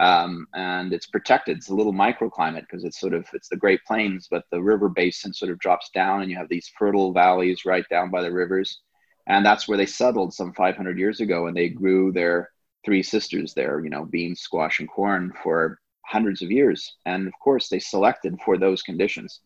[0.00, 1.58] um, and it's protected.
[1.58, 4.88] It's a little microclimate because it's sort of it's the Great Plains, but the river
[4.88, 8.32] basin sort of drops down, and you have these fertile valleys right down by the
[8.32, 8.80] rivers,
[9.26, 12.50] and that's where they settled some 500 years ago, and they grew their
[12.84, 17.32] three sisters there, you know, beans, squash, and corn for hundreds of years, and of
[17.42, 19.40] course they selected for those conditions.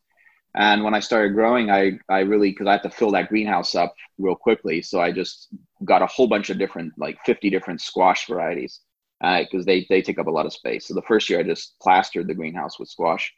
[0.58, 3.76] And when I started growing, I I really because I had to fill that greenhouse
[3.76, 5.48] up real quickly, so I just
[5.84, 8.80] got a whole bunch of different like 50 different squash varieties
[9.20, 10.88] because uh, they they take up a lot of space.
[10.88, 13.32] So the first year I just plastered the greenhouse with squash,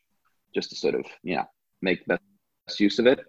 [0.55, 1.45] just to sort of you know
[1.83, 2.19] make the
[2.67, 3.21] best use of it.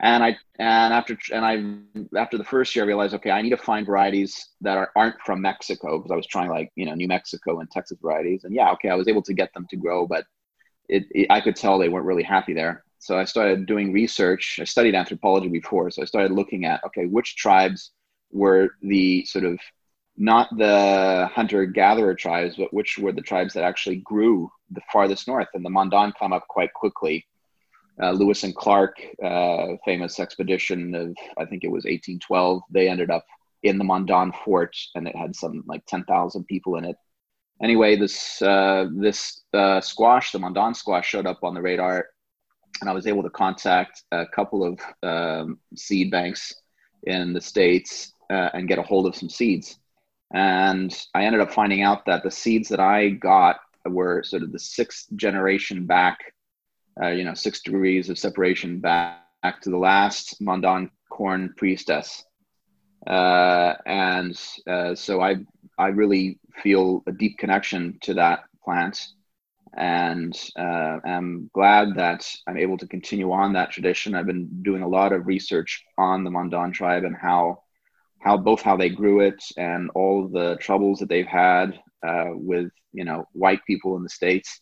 [0.00, 3.50] And I and after and I after the first year I realized okay I need
[3.50, 6.94] to find varieties that are aren't from Mexico because I was trying like you know
[6.94, 9.76] New Mexico and Texas varieties and yeah okay I was able to get them to
[9.76, 10.26] grow but
[10.90, 12.84] it, it I could tell they weren't really happy there.
[13.00, 14.58] So I started doing research.
[14.60, 17.92] I studied anthropology before, so I started looking at okay which tribes
[18.30, 19.58] were the sort of
[20.18, 25.26] not the hunter gatherer tribes, but which were the tribes that actually grew the farthest
[25.26, 25.48] north.
[25.54, 27.26] And the Mandan come up quite quickly.
[28.00, 33.10] Uh, Lewis and Clark, uh, famous expedition of, I think it was 1812, they ended
[33.10, 33.24] up
[33.62, 36.96] in the Mandan fort and it had some like 10,000 people in it.
[37.62, 42.06] Anyway, this, uh, this uh, squash, the Mandan squash, showed up on the radar
[42.80, 46.54] and I was able to contact a couple of um, seed banks
[47.04, 49.80] in the States uh, and get a hold of some seeds
[50.32, 54.52] and I ended up finding out that the seeds that I got were sort of
[54.52, 56.18] the sixth generation back,
[57.02, 62.24] uh, you know, six degrees of separation back, back to the last Mandan corn priestess.
[63.06, 65.36] Uh, and uh, so I,
[65.78, 69.00] I really feel a deep connection to that plant
[69.76, 74.14] and uh, I'm glad that I'm able to continue on that tradition.
[74.14, 77.62] I've been doing a lot of research on the Mandan tribe and how
[78.18, 82.70] how both how they grew it and all the troubles that they've had uh, with
[82.92, 84.60] you know white people in the states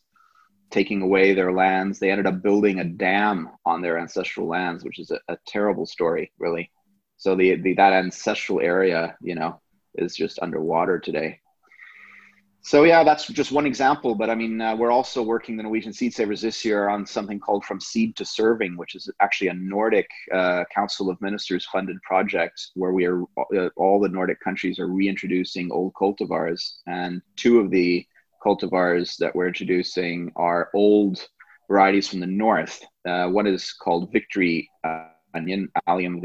[0.70, 1.98] taking away their lands.
[1.98, 5.86] They ended up building a dam on their ancestral lands, which is a, a terrible
[5.86, 6.70] story, really.
[7.16, 9.60] So the, the that ancestral area, you know,
[9.94, 11.40] is just underwater today
[12.62, 14.14] so yeah, that's just one example.
[14.14, 17.38] But I mean, uh, we're also working the Norwegian Seed Savers this year on something
[17.38, 22.00] called From Seed to Serving, which is actually a Nordic uh, Council of Ministers funded
[22.02, 23.22] project where we are
[23.56, 28.04] uh, all the Nordic countries are reintroducing old cultivars, and two of the
[28.44, 31.26] cultivars that we're introducing are old
[31.68, 32.84] varieties from the north.
[33.06, 36.20] Uh, one is called Victory uh, Onion, Allium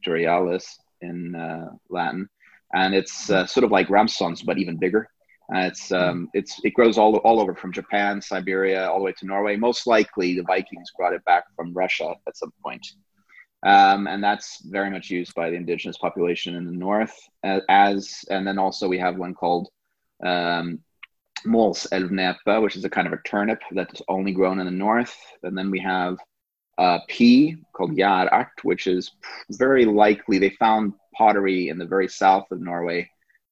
[0.00, 2.28] victorialis in uh, Latin,
[2.74, 5.08] and it's sort of like Ramsons but even bigger
[5.54, 9.14] uh, it's um, it's it grows all all over from Japan, Siberia, all the way
[9.18, 9.56] to Norway.
[9.56, 12.86] Most likely, the Vikings brought it back from Russia at some point,
[13.64, 17.16] um, and that's very much used by the indigenous population in the north.
[17.42, 19.68] Uh, as and then also we have one called
[20.22, 20.80] um,
[21.46, 25.16] Målselvnepe, which is a kind of a turnip that's only grown in the north.
[25.42, 26.18] And then we have
[26.76, 29.12] a pea called Jærert, which is
[29.52, 33.08] very likely they found pottery in the very south of Norway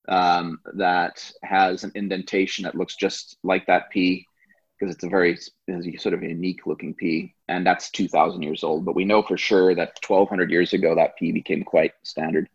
[0.08, 4.24] um, that has an indentation that looks just like that pea
[4.78, 5.38] because it's a very
[5.98, 9.74] sort of unique looking pea and that's 2000 years old but we know for sure
[9.74, 12.48] that 1200 years ago that pea became quite standard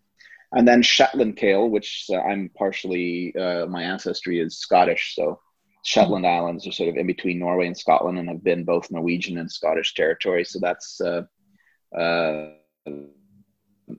[0.52, 5.39] and then shetland kale which uh, i'm partially uh, my ancestry is scottish so
[5.84, 9.38] Shetland Islands are sort of in between Norway and Scotland and have been both Norwegian
[9.38, 10.45] and Scottish territory.
[10.45, 11.24] So that's uh,
[11.97, 12.49] uh,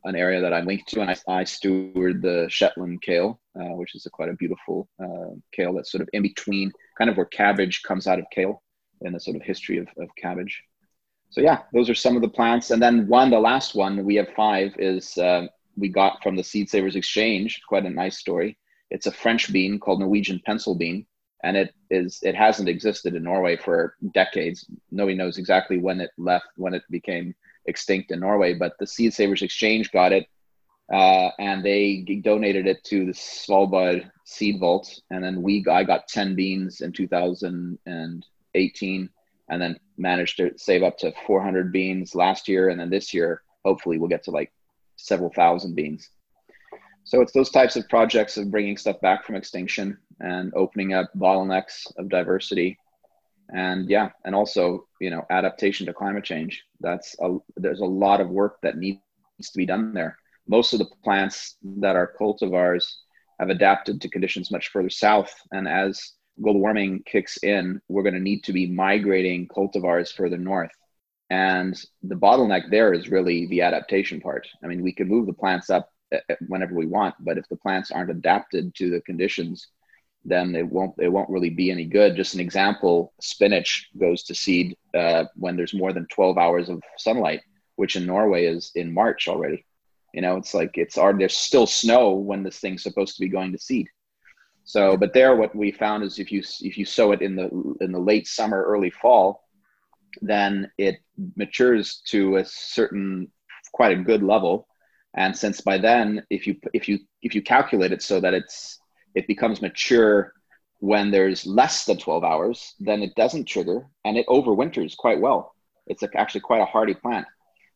[0.05, 3.95] an area that I'm linked to, and I, I steward the Shetland kale, uh, which
[3.95, 7.26] is a quite a beautiful uh, kale that's sort of in between, kind of where
[7.26, 8.62] cabbage comes out of kale
[9.03, 10.62] in the sort of history of, of cabbage.
[11.30, 14.16] So yeah, those are some of the plants, and then one, the last one, we
[14.16, 17.61] have five, is uh, we got from the Seed Savers Exchange.
[17.66, 18.59] Quite a nice story.
[18.90, 21.07] It's a French bean called Norwegian pencil bean,
[21.43, 24.66] and it is it hasn't existed in Norway for decades.
[24.90, 27.34] Nobody knows exactly when it left, when it became
[27.67, 30.27] extinct in Norway, but the Seed Savers Exchange got it,
[30.93, 36.09] uh, and they donated it to the Svalbard Seed Vault, and then we I got
[36.09, 39.11] ten beans in 2018,
[39.49, 43.43] and then managed to save up to 400 beans last year, and then this year
[43.65, 44.53] hopefully we'll get to like
[44.97, 46.09] several thousand beans.
[47.05, 51.11] So it's those types of projects of bringing stuff back from extinction and opening up
[51.17, 52.79] bottlenecks of diversity
[53.53, 56.65] and yeah and also you know adaptation to climate change.
[56.81, 59.01] That's a there's a lot of work that needs
[59.41, 60.19] to be done there.
[60.49, 62.91] Most of the plants that are cultivars
[63.39, 65.33] have adapted to conditions much further south.
[65.53, 70.39] And as global warming kicks in we're going to need to be migrating cultivars further
[70.39, 70.73] north.
[71.31, 74.47] And the bottleneck there is really the adaptation part.
[74.65, 77.47] I mean we can move the plants up eh, eh, whenever we want but if
[77.49, 79.69] the plants aren't adapted to the conditions
[80.25, 82.16] then it won't it won't really be any good.
[82.16, 86.83] Just an example: spinach goes to seed uh, when there's more than 12 hours of
[86.99, 87.41] sunlight,
[87.77, 89.64] which in Norway is in March already.
[90.14, 93.29] You know, it's like it's already there's still snow when this thing's supposed to be
[93.29, 93.89] going to seed.
[94.64, 97.49] So, but there, what we found is if you if you sow it in the
[97.81, 99.49] in the late summer, early fall,
[100.20, 100.97] then it
[101.37, 103.33] matures to a certain
[103.73, 104.68] quite a good level.
[105.14, 108.79] And since by then, if you if you if you calculate it so that it's
[109.15, 110.33] it becomes mature
[110.79, 115.55] when there's less than 12 hours, then it doesn't trigger and it overwinters quite well.
[115.87, 117.27] It's actually quite a hardy plant.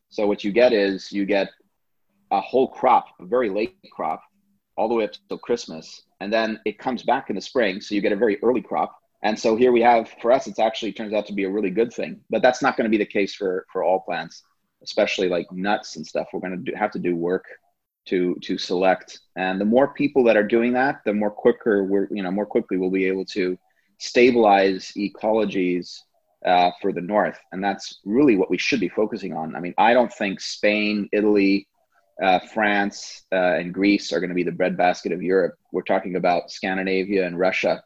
[0.09, 1.49] So what you get is you get
[2.31, 4.23] a whole crop, a very late crop,
[4.75, 7.81] all the way up till Christmas, and then it comes back in the spring.
[7.81, 8.97] So you get a very early crop.
[9.23, 11.71] And so here we have, for us, it's actually turns out to be a really
[11.71, 12.19] good thing.
[12.29, 14.43] But that's not going to be the case for for all plants,
[14.83, 16.27] especially like nuts and stuff.
[16.31, 17.45] We're going to have to do work
[18.07, 19.19] to to select.
[19.35, 22.45] And the more people that are doing that the more quicker we're you know more
[22.45, 23.57] quickly we'll be able to
[23.99, 25.99] stabilize ecologies
[26.45, 27.39] uh, for the north.
[27.51, 29.55] And that's really what we should be focusing on.
[29.55, 31.67] I mean i don't think spain italy
[32.23, 35.55] uh, france uh, and greece are going to be the breadbasket of europe.
[35.71, 37.83] We're talking about scandinavia and russia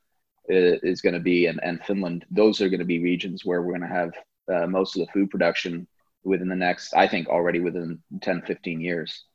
[0.50, 2.26] uh, is going to be and, and finland.
[2.32, 4.14] Those are going to be regions where we're going to have
[4.52, 5.88] uh, most of the food production
[6.24, 9.26] within the next i think already within 10 15 years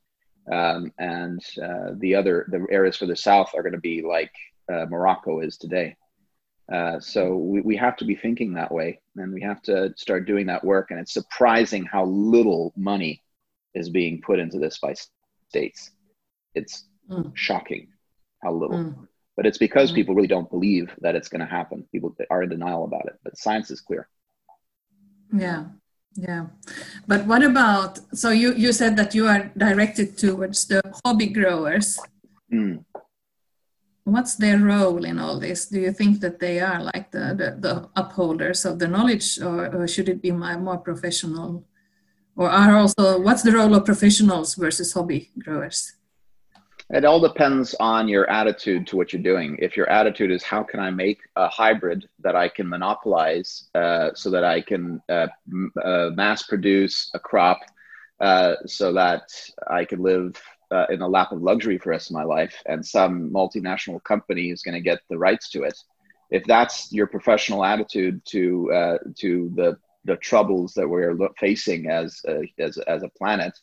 [0.51, 4.33] um, and uh, the other the areas for the south are going to be like
[4.73, 5.97] uh, Morocco is today.
[6.73, 10.27] Uh, so we, we have to be thinking that way, and we have to start
[10.27, 10.91] doing that work.
[10.91, 13.23] And it's surprising how little money
[13.75, 14.95] is being put into this by
[15.49, 15.91] states.
[16.55, 17.31] It's mm.
[17.37, 17.89] shocking
[18.43, 18.79] how little.
[18.79, 19.09] Mm.
[19.37, 19.97] But it's because mm.
[19.97, 21.87] people really don't believe that it's going to happen.
[21.93, 23.15] People are in denial about it.
[23.23, 24.09] But science is clear.
[25.33, 25.67] Yeah,
[26.17, 26.47] yeah,
[27.07, 28.01] but what about?
[28.17, 32.01] So you you said that you are directed towards the hobby growers.
[32.53, 32.85] Mm.
[34.05, 35.67] What's their role in all this?
[35.67, 39.69] Do you think that they are like the the, the upholders of the knowledge, or,
[39.75, 41.67] or should it be my, more professional?
[42.37, 45.97] Or are also what's the role of professionals versus hobby growers?
[46.91, 49.59] It all depends on your attitude to what you're doing.
[49.61, 54.11] If your attitude is, how can I make a hybrid that I can monopolize uh,
[54.15, 57.59] so that I can uh, m- uh, mass produce a crop
[58.21, 59.29] uh, so that
[59.69, 62.63] I can live uh, in a lap of luxury for the rest of my life,
[62.67, 65.77] and some multinational company is going to get the rights to it.
[66.31, 72.21] If that's your professional attitude to uh, to the the troubles that we're facing as
[72.29, 73.59] a, as as a planet,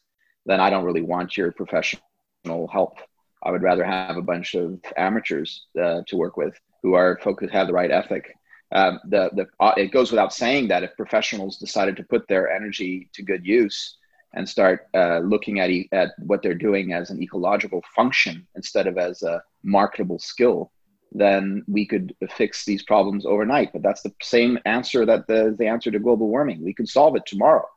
[0.45, 2.97] then I don't really want your professional help.
[3.43, 7.53] I would rather have a bunch of amateurs uh, to work with who are focused,
[7.53, 8.35] have the right ethic.
[8.71, 12.49] Um, the, the, uh, it goes without saying that if professionals decided to put their
[12.49, 13.97] energy to good use
[14.33, 18.87] and start uh, looking at, e- at what they're doing as an ecological function instead
[18.87, 20.71] of as a marketable skill,
[21.11, 23.71] then we could fix these problems overnight.
[23.71, 26.63] But that's the same answer that the, the answer to global warming.
[26.63, 27.67] We could solve it tomorrow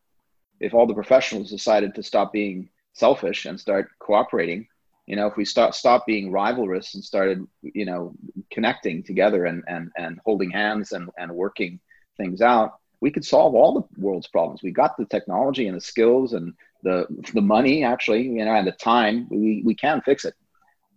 [0.61, 4.67] if all the professionals decided to stop being selfish and start cooperating
[5.07, 8.15] you know if we start stop being rivalrous and started you know
[8.51, 11.79] connecting together and and and holding hands and and working
[12.17, 15.81] things out we could solve all the world's problems we got the technology and the
[15.81, 16.53] skills and
[16.83, 20.35] the the money actually you know and the time we we can fix it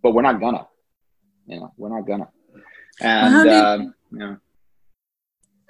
[0.02, 0.66] but we're not gonna
[1.46, 2.28] you know we're not gonna
[3.00, 4.36] and well, how, did, um, Yeah.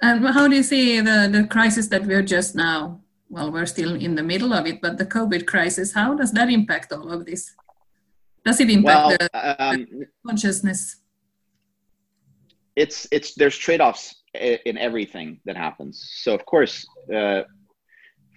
[0.01, 3.01] And how do you see the, the crisis that we're just now?
[3.29, 6.49] Well, we're still in the middle of it, but the COVID crisis, how does that
[6.49, 7.53] impact all of this?
[8.43, 10.97] Does it impact well, the, um, the consciousness?
[12.75, 16.09] It's it's there's trade-offs in everything that happens.
[16.23, 17.41] So of course, uh,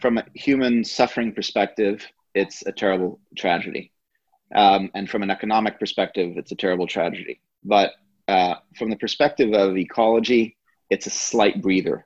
[0.01, 3.93] from a human suffering perspective, it's a terrible tragedy,
[4.55, 7.41] um, and from an economic perspective, it's a terrible tragedy.
[7.63, 7.93] But
[8.29, 10.57] uh, from the perspective of ecology,
[10.91, 12.05] it's a slight breather.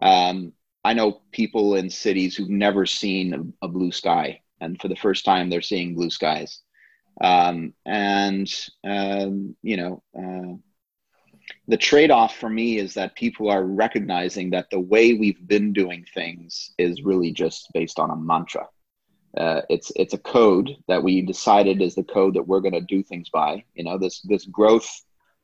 [0.00, 0.52] Um,
[0.84, 4.96] I know people in cities who've never seen a, a, blue sky, and for the
[4.96, 6.60] first time, they're seeing blue skies.
[7.20, 8.52] Um, and
[8.84, 10.56] um, you know, uh,
[11.68, 16.06] the trade-off for me is that people are recognizing that the way we've been doing
[16.14, 18.66] things is really just based on a mantra.
[19.36, 22.80] Uh, it's it's a code that we decided is the code that we're going to
[22.82, 23.64] do things by.
[23.74, 24.90] You know, this this growth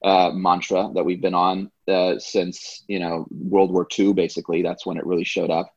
[0.05, 4.13] uh, mantra that we've been on uh, since you know World War II.
[4.13, 5.73] Basically, that's when it really showed up.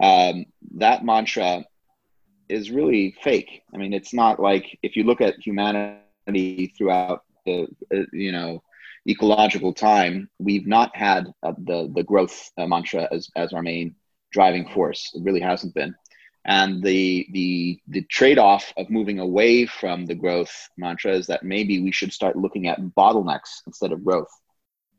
[0.00, 1.64] Um, that mantra
[2.48, 3.62] is really fake.
[3.74, 8.62] I mean, it's not like if you look at humanity throughout the uh, you know
[9.08, 13.94] ecological time, we've not had uh, the the growth uh, mantra as as our main
[14.32, 15.10] driving force.
[15.14, 15.94] It really hasn't been.
[16.44, 21.82] And the the the trade-off of moving away from the growth mantra is that maybe
[21.82, 24.30] we should start looking at bottlenecks instead of growth.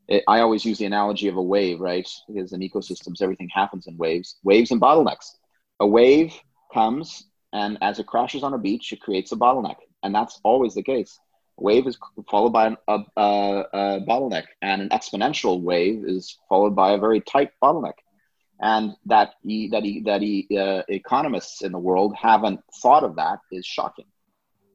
[0.08, 2.08] It, i always use the analogy of a wave right?
[2.28, 4.36] Because in ecosystems everything happens in waves.
[4.42, 5.28] Waves and bottlenecks.
[5.80, 6.34] A wave
[6.72, 10.74] comes and as it crashes on a beach it creates a bottleneck and that's always
[10.74, 11.18] the case
[11.58, 11.98] a wave is
[12.30, 17.20] followed by a, a, a bottleneck and an exponential wave is followed by a very
[17.20, 17.94] tight bottleneck
[18.60, 19.34] and that
[19.70, 24.06] that that uh, economists in the world haven't thought of that is shocking.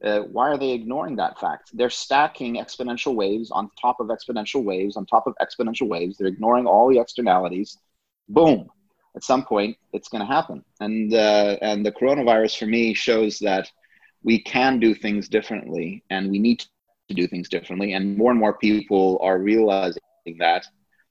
[0.02, 1.70] Uh, why are they ignoring that fact?
[1.72, 6.16] They're stacking exponential waves on top of exponential waves on top of exponential waves.
[6.16, 7.78] They're ignoring all the externalities.
[8.28, 8.68] Boom!
[9.16, 10.64] At some point, it's going to happen.
[10.80, 13.70] And uh, and the coronavirus for me shows that
[14.22, 16.64] we can do things differently, and we need
[17.08, 17.92] to do things differently.
[17.92, 20.00] And more and more people are realizing
[20.38, 20.66] that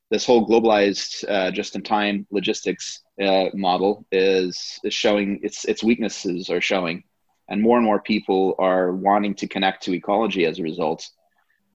[0.09, 6.61] this whole globalized uh, just-in-time logistics uh, model is is showing its its weaknesses are
[6.61, 7.03] showing,
[7.49, 11.07] and more and more people are wanting to connect to ecology as a result.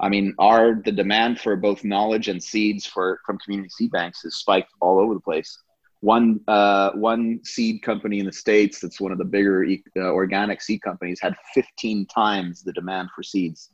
[0.00, 4.22] I mean, our the demand for both knowledge and seeds for from community seed banks
[4.22, 5.58] has spiked all over the place.
[6.00, 10.62] One uh, one seed company in the states that's one of the bigger uh, organic
[10.62, 13.70] seed companies had 15 times the demand for seeds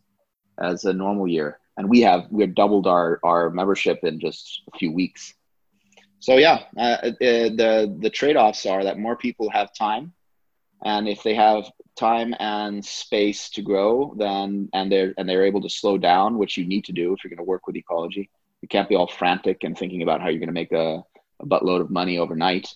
[0.58, 4.62] as a normal year and we have we have doubled our our membership in just
[4.72, 5.34] a few weeks.
[6.20, 10.12] So yeah, uh, the the trade offs are that more people have time,
[10.84, 15.62] and if they have time and space to grow, then and they're and they're able
[15.62, 18.30] to slow down, which you need to do if you're going to work with ecology.
[18.62, 21.04] You can't be all frantic and thinking about how you're going to make a,
[21.44, 22.66] a buttload of money overnight.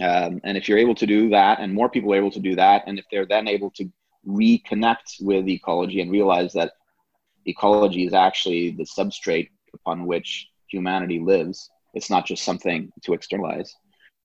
[0.00, 2.54] Um, and if you're able to do that, and more people are able to do
[2.56, 3.90] that, and if they're then able to
[4.26, 6.72] reconnect with ecology and realize that
[7.46, 11.70] ecology is actually the substrate upon which humanity lives.
[11.94, 13.74] It's not just something to externalize.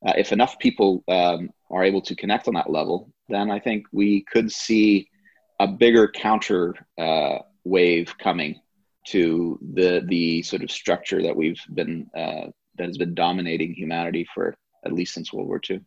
[0.05, 3.85] Uh, if enough people um, are able to connect on that level, then I think
[3.91, 5.07] we could see
[5.59, 8.59] a bigger counter uh, wave coming
[9.07, 12.47] to the the sort of structure that we've been uh,
[12.81, 14.55] that has been dominating humanity for
[14.85, 15.77] at least since World War II.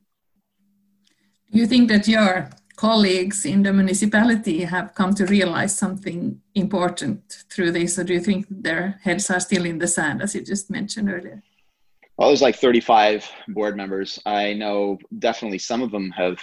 [1.51, 7.45] Do you think that your colleagues in the municipality have come to realize something important
[7.51, 10.43] through this, or do you think their heads are still in the sand, as you
[10.43, 11.43] just mentioned earlier?
[12.17, 14.21] Well, there's like 35 board members.
[14.25, 16.39] I know definitely some of them have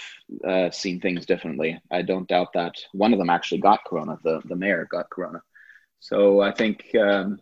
[0.46, 1.80] uh, seen things differently.
[1.90, 2.74] I don't doubt that.
[2.92, 4.18] One of them actually got corona.
[4.22, 5.40] The the mayor got corona.
[6.00, 7.38] So I think, um,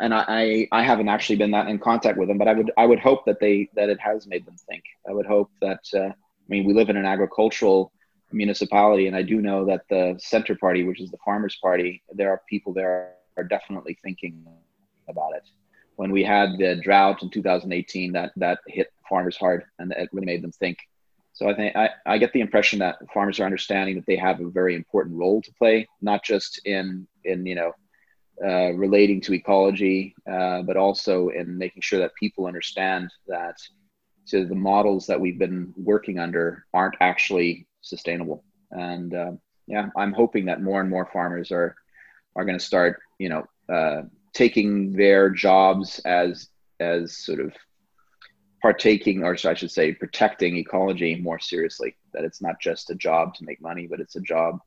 [0.00, 2.86] and I, I haven't actually been that in contact with them, but I would I
[2.86, 4.82] would hope that they that it has made them think.
[5.08, 5.80] I would hope that.
[5.94, 7.92] Uh, I mean, we live in an agricultural
[8.32, 12.30] municipality, and I do know that the Center Party, which is the Farmers Party, there
[12.30, 14.44] are people there are definitely thinking
[15.08, 15.44] about it.
[15.96, 20.26] When we had the drought in 2018, that that hit farmers hard, and it really
[20.26, 20.78] made them think.
[21.34, 24.40] So I think I, I get the impression that farmers are understanding that they have
[24.40, 27.72] a very important role to play, not just in in you know
[28.44, 33.56] uh, relating to ecology, uh, but also in making sure that people understand that
[34.26, 38.44] to the models that we've been working under aren't actually sustainable.
[38.70, 39.32] And uh,
[39.66, 41.76] yeah, I'm hoping that more and more farmers are
[42.36, 47.52] are going to start, you know, uh, taking their jobs as as sort of
[48.62, 51.96] partaking, or I should say, protecting ecology more seriously.
[52.12, 54.60] That it's not just a job to make money, but it's a job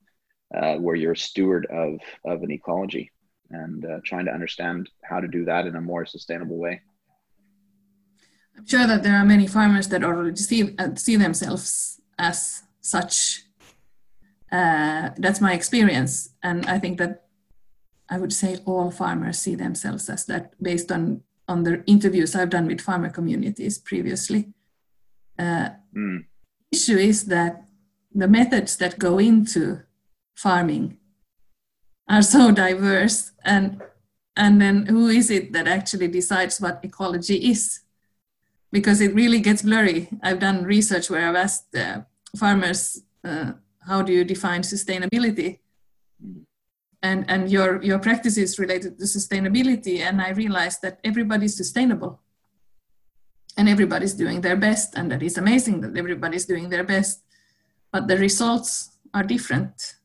[0.56, 3.12] uh, where you're a steward of of an ecology.
[3.54, 6.82] And uh, trying to understand how to do that in a more sustainable way.
[8.58, 13.44] I'm sure that there are many farmers that already see uh, see themselves as such.
[14.52, 17.24] Uh, that's my experience, and I think that
[18.10, 22.50] I would say all farmers see themselves as that based on on the interviews I've
[22.50, 24.54] done with farmer communities previously.
[25.38, 26.26] Uh, mm.
[26.72, 27.66] Issue is that
[28.14, 29.82] the methods that go into
[30.36, 30.98] farming
[32.10, 33.82] are so diverse, and
[34.36, 37.82] and then who is it that actually decides what ecology is?
[38.72, 40.10] Because it really gets blurry.
[40.22, 42.02] I've done research where I've asked uh,
[42.36, 43.54] farmers, uh,
[43.88, 45.60] "How do you define sustainability?"
[47.04, 52.22] and and your your practices related to sustainability and i realized that everybody's sustainable
[53.58, 57.22] and everybody's doing their best and that is amazing that everybody's doing their best
[57.92, 59.96] but the results are different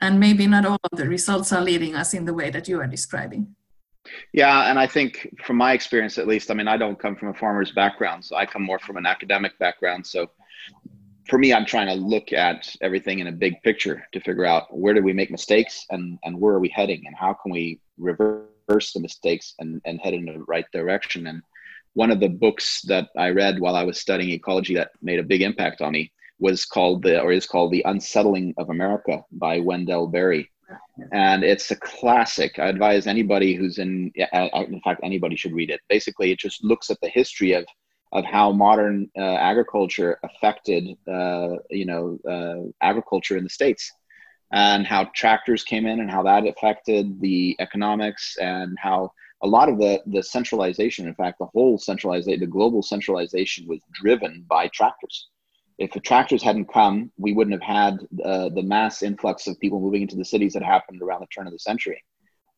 [0.00, 2.80] and maybe not all of the results are leading us in the way that you
[2.80, 3.54] are describing
[4.32, 7.28] yeah and i think from my experience at least i mean i don't come from
[7.28, 10.30] a farmer's background so i come more from an academic background so
[11.28, 14.74] for me, I'm trying to look at everything in a big picture to figure out
[14.76, 17.80] where did we make mistakes and, and where are we heading and how can we
[17.98, 21.26] reverse the mistakes and, and head in the right direction.
[21.26, 21.42] And
[21.92, 25.22] one of the books that I read while I was studying ecology that made a
[25.22, 29.60] big impact on me was called the or is called The Unsettling of America by
[29.60, 30.50] Wendell Berry.
[31.12, 32.58] And it's a classic.
[32.58, 35.80] I advise anybody who's in, in fact, anybody should read it.
[35.88, 37.64] Basically, it just looks at the history of
[38.12, 43.92] of how modern uh, agriculture affected, uh, you know, uh, agriculture in the states,
[44.50, 49.12] and how tractors came in and how that affected the economics, and how
[49.42, 53.80] a lot of the the centralization, in fact, the whole centralization, the global centralization, was
[53.92, 55.28] driven by tractors.
[55.78, 59.80] If the tractors hadn't come, we wouldn't have had uh, the mass influx of people
[59.80, 62.02] moving into the cities that happened around the turn of the century.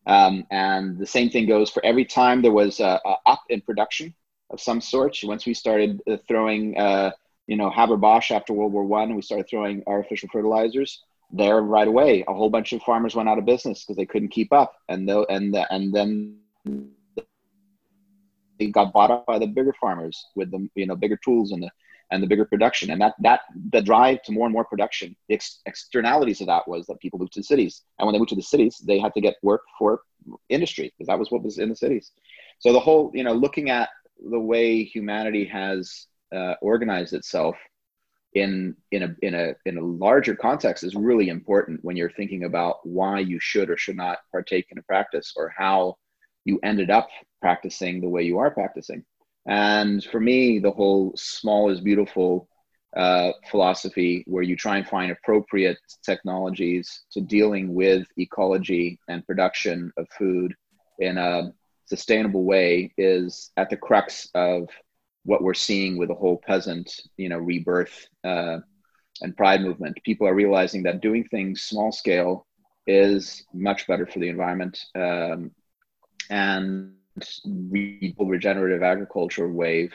[0.07, 3.61] Um, and the same thing goes for every time there was a, a up in
[3.61, 4.15] production
[4.49, 5.19] of some sort.
[5.23, 7.11] Once we started uh, throwing, uh,
[7.47, 11.03] you know, Haber-Bosch after World War One, we started throwing artificial fertilizers.
[11.33, 14.31] There, right away, a whole bunch of farmers went out of business because they couldn't
[14.31, 16.39] keep up, and though, and and then
[18.59, 21.63] they got bought up by the bigger farmers with the you know bigger tools and
[21.63, 21.71] the
[22.11, 22.91] and the bigger production.
[22.91, 23.41] And that that
[23.71, 27.19] the drive to more and more production the ex- externalities of that was that people
[27.19, 27.83] moved to the cities.
[27.99, 30.03] And when they moved to the cities they had to get work for
[30.49, 32.13] industry because that was what was in the cities.
[32.59, 33.89] So the whole you know looking at
[34.31, 37.57] the way humanity has uh, organized itself
[38.35, 42.45] in in a in a in a larger context is really important when you're thinking
[42.45, 45.97] about why you should or should not partake in a practice or how
[46.45, 47.09] you ended up
[47.41, 49.05] practicing the way you are practicing.
[49.47, 52.49] And for me, the whole small is beautiful
[52.97, 59.93] uh, philosophy, where you try and find appropriate technologies to dealing with ecology and production
[59.97, 60.55] of food
[60.99, 61.53] in a
[61.87, 64.69] sustainable way is at the crux of
[65.25, 68.59] what we're seeing with the whole peasant, you know, rebirth uh,
[69.23, 69.99] and pride movement.
[70.05, 72.47] People are realizing that doing things small scale
[72.87, 74.79] is much better for the environment.
[74.95, 75.51] Um,
[76.31, 76.95] and
[77.47, 79.93] regenerative agriculture wave.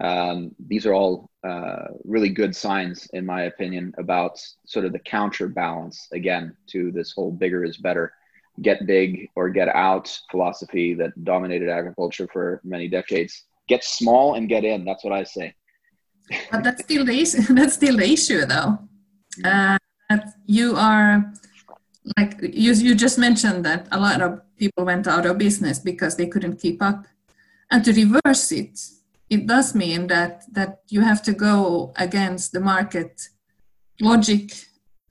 [0.00, 4.98] Um, these are all uh, really good signs, in my opinion, about sort of the
[4.98, 8.12] counterbalance again to this whole bigger is better
[8.60, 13.44] get big or get out philosophy that dominated agriculture for many decades.
[13.68, 14.84] Get small and get in.
[14.84, 15.54] That's what I say.
[16.50, 17.42] but that's still the issue.
[17.54, 18.78] That's still the issue, though.
[19.44, 19.78] Uh,
[20.46, 21.32] you are
[22.16, 22.72] like you.
[22.72, 26.60] You just mentioned that a lot of people went out of business because they couldn't
[26.60, 27.06] keep up,
[27.70, 28.80] and to reverse it,
[29.30, 33.28] it does mean that that you have to go against the market
[34.00, 34.52] logic,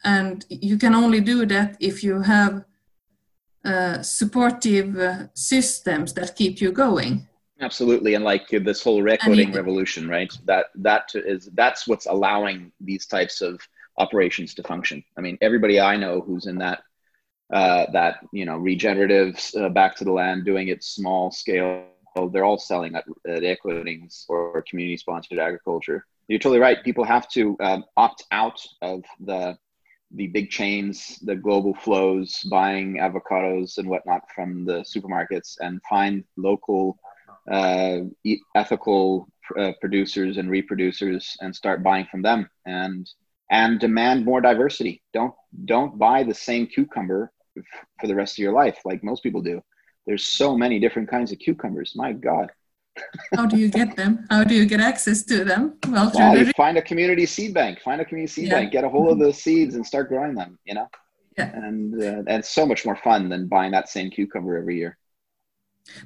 [0.03, 2.65] and you can only do that if you have
[3.63, 7.27] uh, supportive uh, systems that keep you going.
[7.61, 8.15] Absolutely.
[8.15, 10.33] And like this whole recoding revolution right?
[10.45, 13.61] That that is that's what's allowing these types of
[14.03, 15.03] operations to function.
[15.17, 16.79] I mean everybody i know who's in that
[17.59, 21.85] uh, that you know regenerative uh, back to the land doing it small scale
[22.31, 26.05] they're all selling at, at equitings or community sponsored agriculture.
[26.27, 26.83] You're totally right.
[26.83, 29.57] People have to um, opt out of the
[30.13, 36.25] the big chains, the global flows, buying avocados and whatnot from the supermarkets, and find
[36.35, 36.99] local,
[37.49, 37.99] uh,
[38.53, 43.09] ethical uh, producers and reproducers, and start buying from them, and
[43.51, 45.03] and demand more diversity.
[45.13, 45.33] Don't
[45.65, 47.31] don't buy the same cucumber
[47.99, 49.61] for the rest of your life like most people do.
[50.07, 51.93] There's so many different kinds of cucumbers.
[51.95, 52.51] My God.
[53.35, 54.25] How do you get them?
[54.29, 55.77] How do you get access to them?
[55.87, 56.51] Well, the...
[56.57, 57.79] find a community seed bank.
[57.81, 58.55] Find a community seed yeah.
[58.55, 58.71] bank.
[58.71, 60.57] Get a hold of the seeds and start growing them.
[60.65, 60.87] You know.
[61.37, 61.51] yeah.
[61.53, 64.97] and uh, and it's so much more fun than buying that same cucumber every year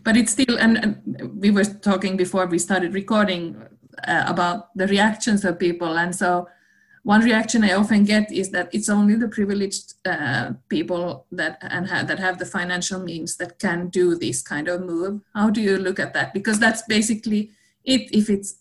[0.04, 3.62] but it's still and, and we were talking before we started recording
[4.08, 6.48] uh, about the reactions of people and so
[7.06, 11.88] one reaction I often get is that it's only the privileged uh, people that and
[11.88, 15.22] ha- that have the financial means that can do this kind of move.
[15.36, 16.34] How do you look at that?
[16.34, 17.52] Because that's basically
[17.84, 18.10] it.
[18.12, 18.56] If it's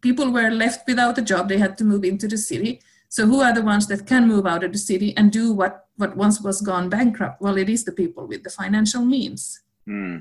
[0.00, 2.80] people were left without a job, they had to move into the city.
[3.08, 5.86] So who are the ones that can move out of the city and do what
[5.96, 7.40] what once was gone bankrupt?
[7.40, 9.62] Well, it is the people with the financial means.
[9.86, 10.16] Hmm.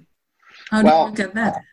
[0.69, 1.63] How do well, you look at that?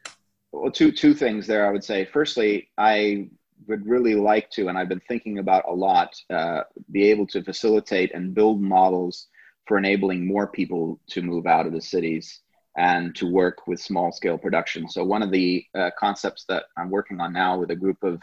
[0.51, 1.67] Well, two two things there.
[1.67, 2.07] I would say.
[2.07, 3.29] Firstly, I
[3.71, 7.43] would really like to, and I've been thinking about a lot, uh, be able to
[7.43, 9.29] facilitate and build models
[9.67, 12.41] for enabling more people to move out of the cities
[12.77, 14.89] and to work with small scale production.
[14.89, 18.21] So, one of the uh, concepts that I'm working on now with a group of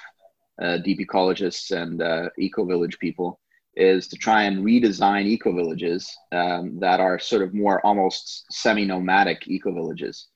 [0.61, 3.39] uh, deep ecologists and uh, eco village people
[3.75, 8.85] is to try and redesign eco villages um, that are sort of more almost semi
[8.85, 10.27] nomadic eco villages.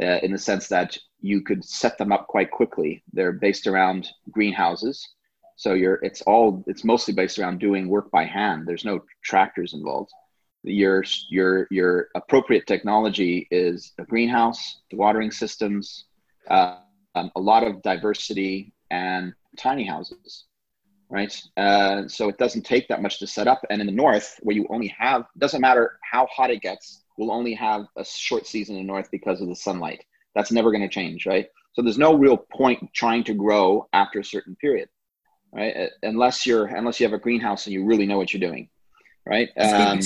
[0.00, 3.02] Uh, in the sense that you could set them up quite quickly.
[3.12, 5.06] They're based around greenhouses.
[5.56, 8.66] So you're it's all it's mostly based around doing work by hand.
[8.66, 10.10] There's no tractors involved.
[10.62, 16.04] Your your your appropriate technology is a greenhouse, the watering systems,
[16.48, 16.76] uh,
[17.14, 20.44] um, a lot of diversity, and tiny houses,
[21.08, 21.34] right?
[21.56, 23.60] Uh, so it doesn't take that much to set up.
[23.70, 27.32] And in the north, where you only have doesn't matter how hot it gets, we'll
[27.32, 30.04] only have a short season in the north because of the sunlight
[30.38, 31.48] that's never going to change, right?
[31.72, 34.88] So there's no real point trying to grow after a certain period,
[35.52, 35.76] right?
[35.76, 38.68] Uh, unless you're unless you have a greenhouse and you really know what you're doing,
[39.26, 39.48] right?
[39.58, 40.00] Um,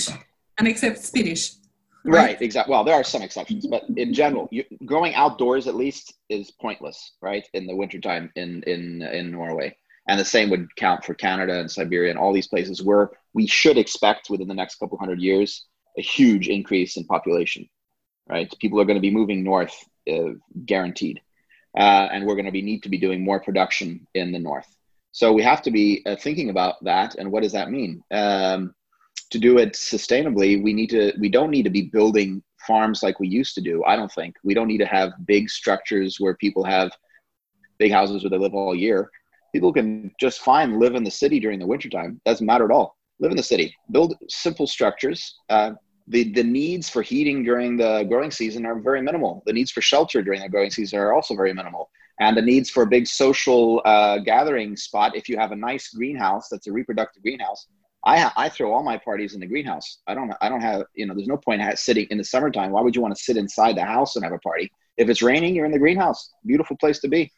[0.58, 1.52] and except Spanish.
[2.04, 2.72] Right, right exactly.
[2.72, 7.12] Well, there are some exceptions, but in general, you, growing outdoors at least is pointless,
[7.20, 7.46] right?
[7.52, 9.76] In the wintertime in in in Norway,
[10.08, 13.46] and the same would count for Canada and Siberia and all these places where we
[13.46, 15.66] should expect within the next couple hundred years
[15.98, 17.68] a huge increase in population,
[18.26, 18.50] right?
[18.60, 19.76] People are going to be moving north
[20.10, 20.34] uh,
[20.64, 21.20] guaranteed.
[21.76, 24.68] Uh, and we're going to be need to be doing more production in the north.
[25.12, 28.02] So we have to be uh, thinking about that and what does that mean?
[28.10, 28.74] Um,
[29.30, 33.18] to do it sustainably, we need to we don't need to be building farms like
[33.18, 33.82] we used to do.
[33.84, 36.92] I don't think we don't need to have big structures where people have
[37.78, 39.10] big houses where they live all year.
[39.52, 42.20] People can just fine live in the city during the wintertime.
[42.24, 42.96] Doesn't matter at all.
[43.20, 43.74] Live in the city.
[43.90, 45.38] Build simple structures.
[45.48, 45.72] Uh,
[46.08, 49.42] the, the needs for heating during the growing season are very minimal.
[49.46, 51.90] The needs for shelter during the growing season are also very minimal.
[52.20, 55.88] And the needs for a big social uh, gathering spot, if you have a nice
[55.88, 57.66] greenhouse that's a reproductive greenhouse,
[58.04, 59.98] I, I throw all my parties in the greenhouse.
[60.06, 62.72] I don't I don't have you know there's no point sitting in the summertime.
[62.72, 64.72] Why would you want to sit inside the house and have a party?
[64.96, 66.30] If it's raining, you're in the greenhouse.
[66.44, 67.32] Beautiful place to be.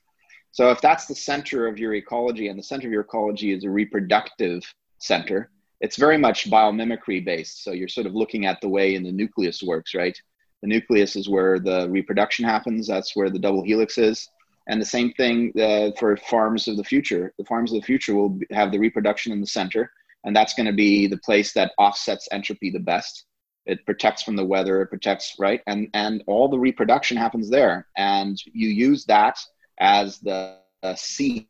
[0.53, 3.65] So if that's the center of your ecology and the center of your ecology is
[3.65, 4.63] a reproductive
[4.99, 5.51] center,
[5.85, 7.63] it's very much biomimicry based.
[7.63, 10.19] So you're sort of looking at the way in the nucleus works, right?
[10.63, 12.87] The nucleus is where the reproduction happens.
[12.87, 14.27] That's where the double helix is.
[14.67, 17.35] And the same thing uh, for farms of the future.
[17.37, 19.93] The farms of the future will have the reproduction in the center,
[20.25, 23.27] and that's going to be the place that offsets entropy the best.
[23.67, 24.81] It protects from the weather.
[24.81, 27.89] It protects right, and and all the reproduction happens there.
[27.99, 29.39] And you use that
[29.81, 30.57] as the
[30.97, 31.47] seed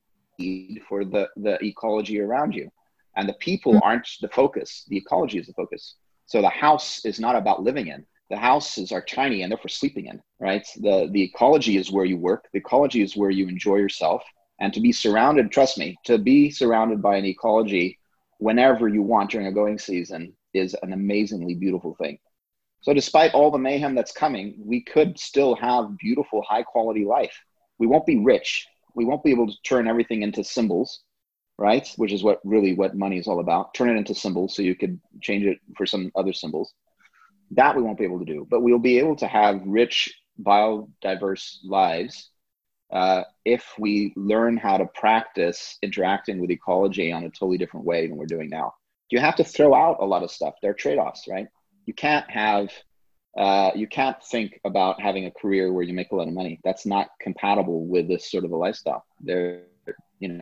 [0.89, 2.69] for the the ecology around you
[3.17, 3.83] and the people mm-hmm.
[3.83, 4.85] aren't the focus.
[4.89, 5.97] The ecology is the focus.
[6.27, 8.07] So the house is not about living in.
[8.31, 10.67] The houses are tiny and therefore sleeping in right?
[10.77, 12.49] The the ecology is where you work.
[12.53, 14.23] The ecology is where you enjoy yourself.
[14.61, 17.99] And to be surrounded trust me to be surrounded by an ecology
[18.39, 22.19] whenever you want during a going season is an amazingly beautiful thing.
[22.83, 27.37] So despite all the mayhem that's coming we could still have beautiful high quality life.
[27.79, 28.67] We won't be rich.
[28.95, 31.01] We won't be able to turn everything into symbols
[31.59, 31.89] right?
[31.97, 33.75] Which is what really what money is all about.
[33.75, 36.73] Turn it into symbols so you could change it for some other symbols.
[37.53, 41.59] That we won't be able to do, but we'll be able to have rich, biodiverse
[41.65, 42.31] lives
[42.93, 48.07] uh, if we learn how to practice interacting with ecology on a totally different way
[48.07, 48.75] than we're doing now.
[49.11, 50.55] You have to throw out a lot of stuff.
[50.61, 51.47] There are trade-offs, right?
[51.87, 52.71] You can't have
[53.37, 56.61] uh, you can't think about having a career where you make a lot of money.
[56.63, 59.05] That's not compatible with this sort of a lifestyle.
[59.21, 59.63] There,
[60.21, 60.41] you know,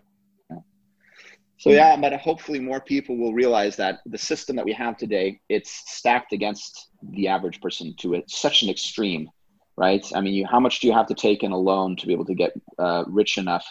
[1.63, 5.41] so yeah, but hopefully more people will realize that the system that we have today,
[5.49, 9.31] it's stacked against the average person to it, such an extreme,
[9.77, 10.05] right?
[10.13, 12.13] I mean, you, how much do you have to take in a loan to be
[12.13, 13.65] able to get uh, rich enough,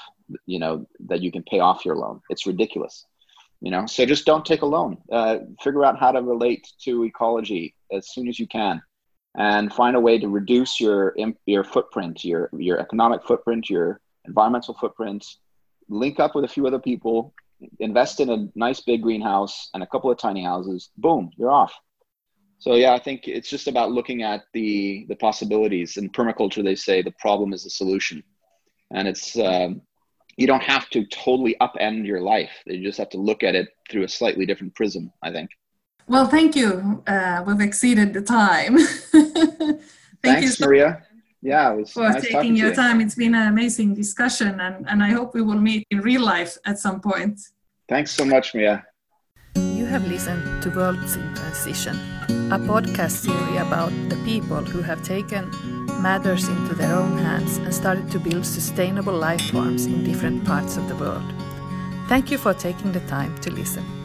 [0.46, 2.22] you know, that you can pay off your loan?
[2.30, 3.06] It's ridiculous,
[3.60, 3.86] you know.
[3.88, 4.98] So just don't take a loan.
[5.12, 8.82] Uh, figure out how to relate to ecology as soon as you can,
[9.36, 11.14] and find a way to reduce your
[11.46, 15.26] your footprint, your your economic footprint, your environmental footprint.
[15.90, 17.34] Link up with a few other people
[17.80, 21.74] invest in a nice big greenhouse and a couple of tiny houses, boom, you're off.
[22.60, 25.98] so yeah, I think it's just about looking at the the possibilities.
[25.98, 28.24] In permaculture, they say the problem is the solution,
[28.92, 29.82] and it's um,
[30.38, 32.52] you don't have to totally upend your life.
[32.66, 35.12] You just have to look at it through a slightly different prism.
[35.22, 35.50] I think.
[36.08, 37.04] Well, thank you.
[37.08, 38.78] Uh, we've exceeded the time.
[40.24, 41.02] Thank Thanks, you so Maria.
[41.42, 42.76] Yeah, it was for nice taking your you.
[42.76, 43.02] time.
[43.02, 46.58] It's been an amazing discussion, and, and I hope we will meet in real life
[46.66, 47.40] at some point.
[47.90, 48.86] Thanks so much, Mia.
[49.56, 51.96] You have listened to Worlds in Transition,
[52.52, 55.50] a podcast series about the people who have taken
[56.02, 60.78] matters into their own hands and started to build sustainable life forms in different parts
[60.78, 61.34] of the world.
[62.08, 64.01] Thank you for taking the time to listen.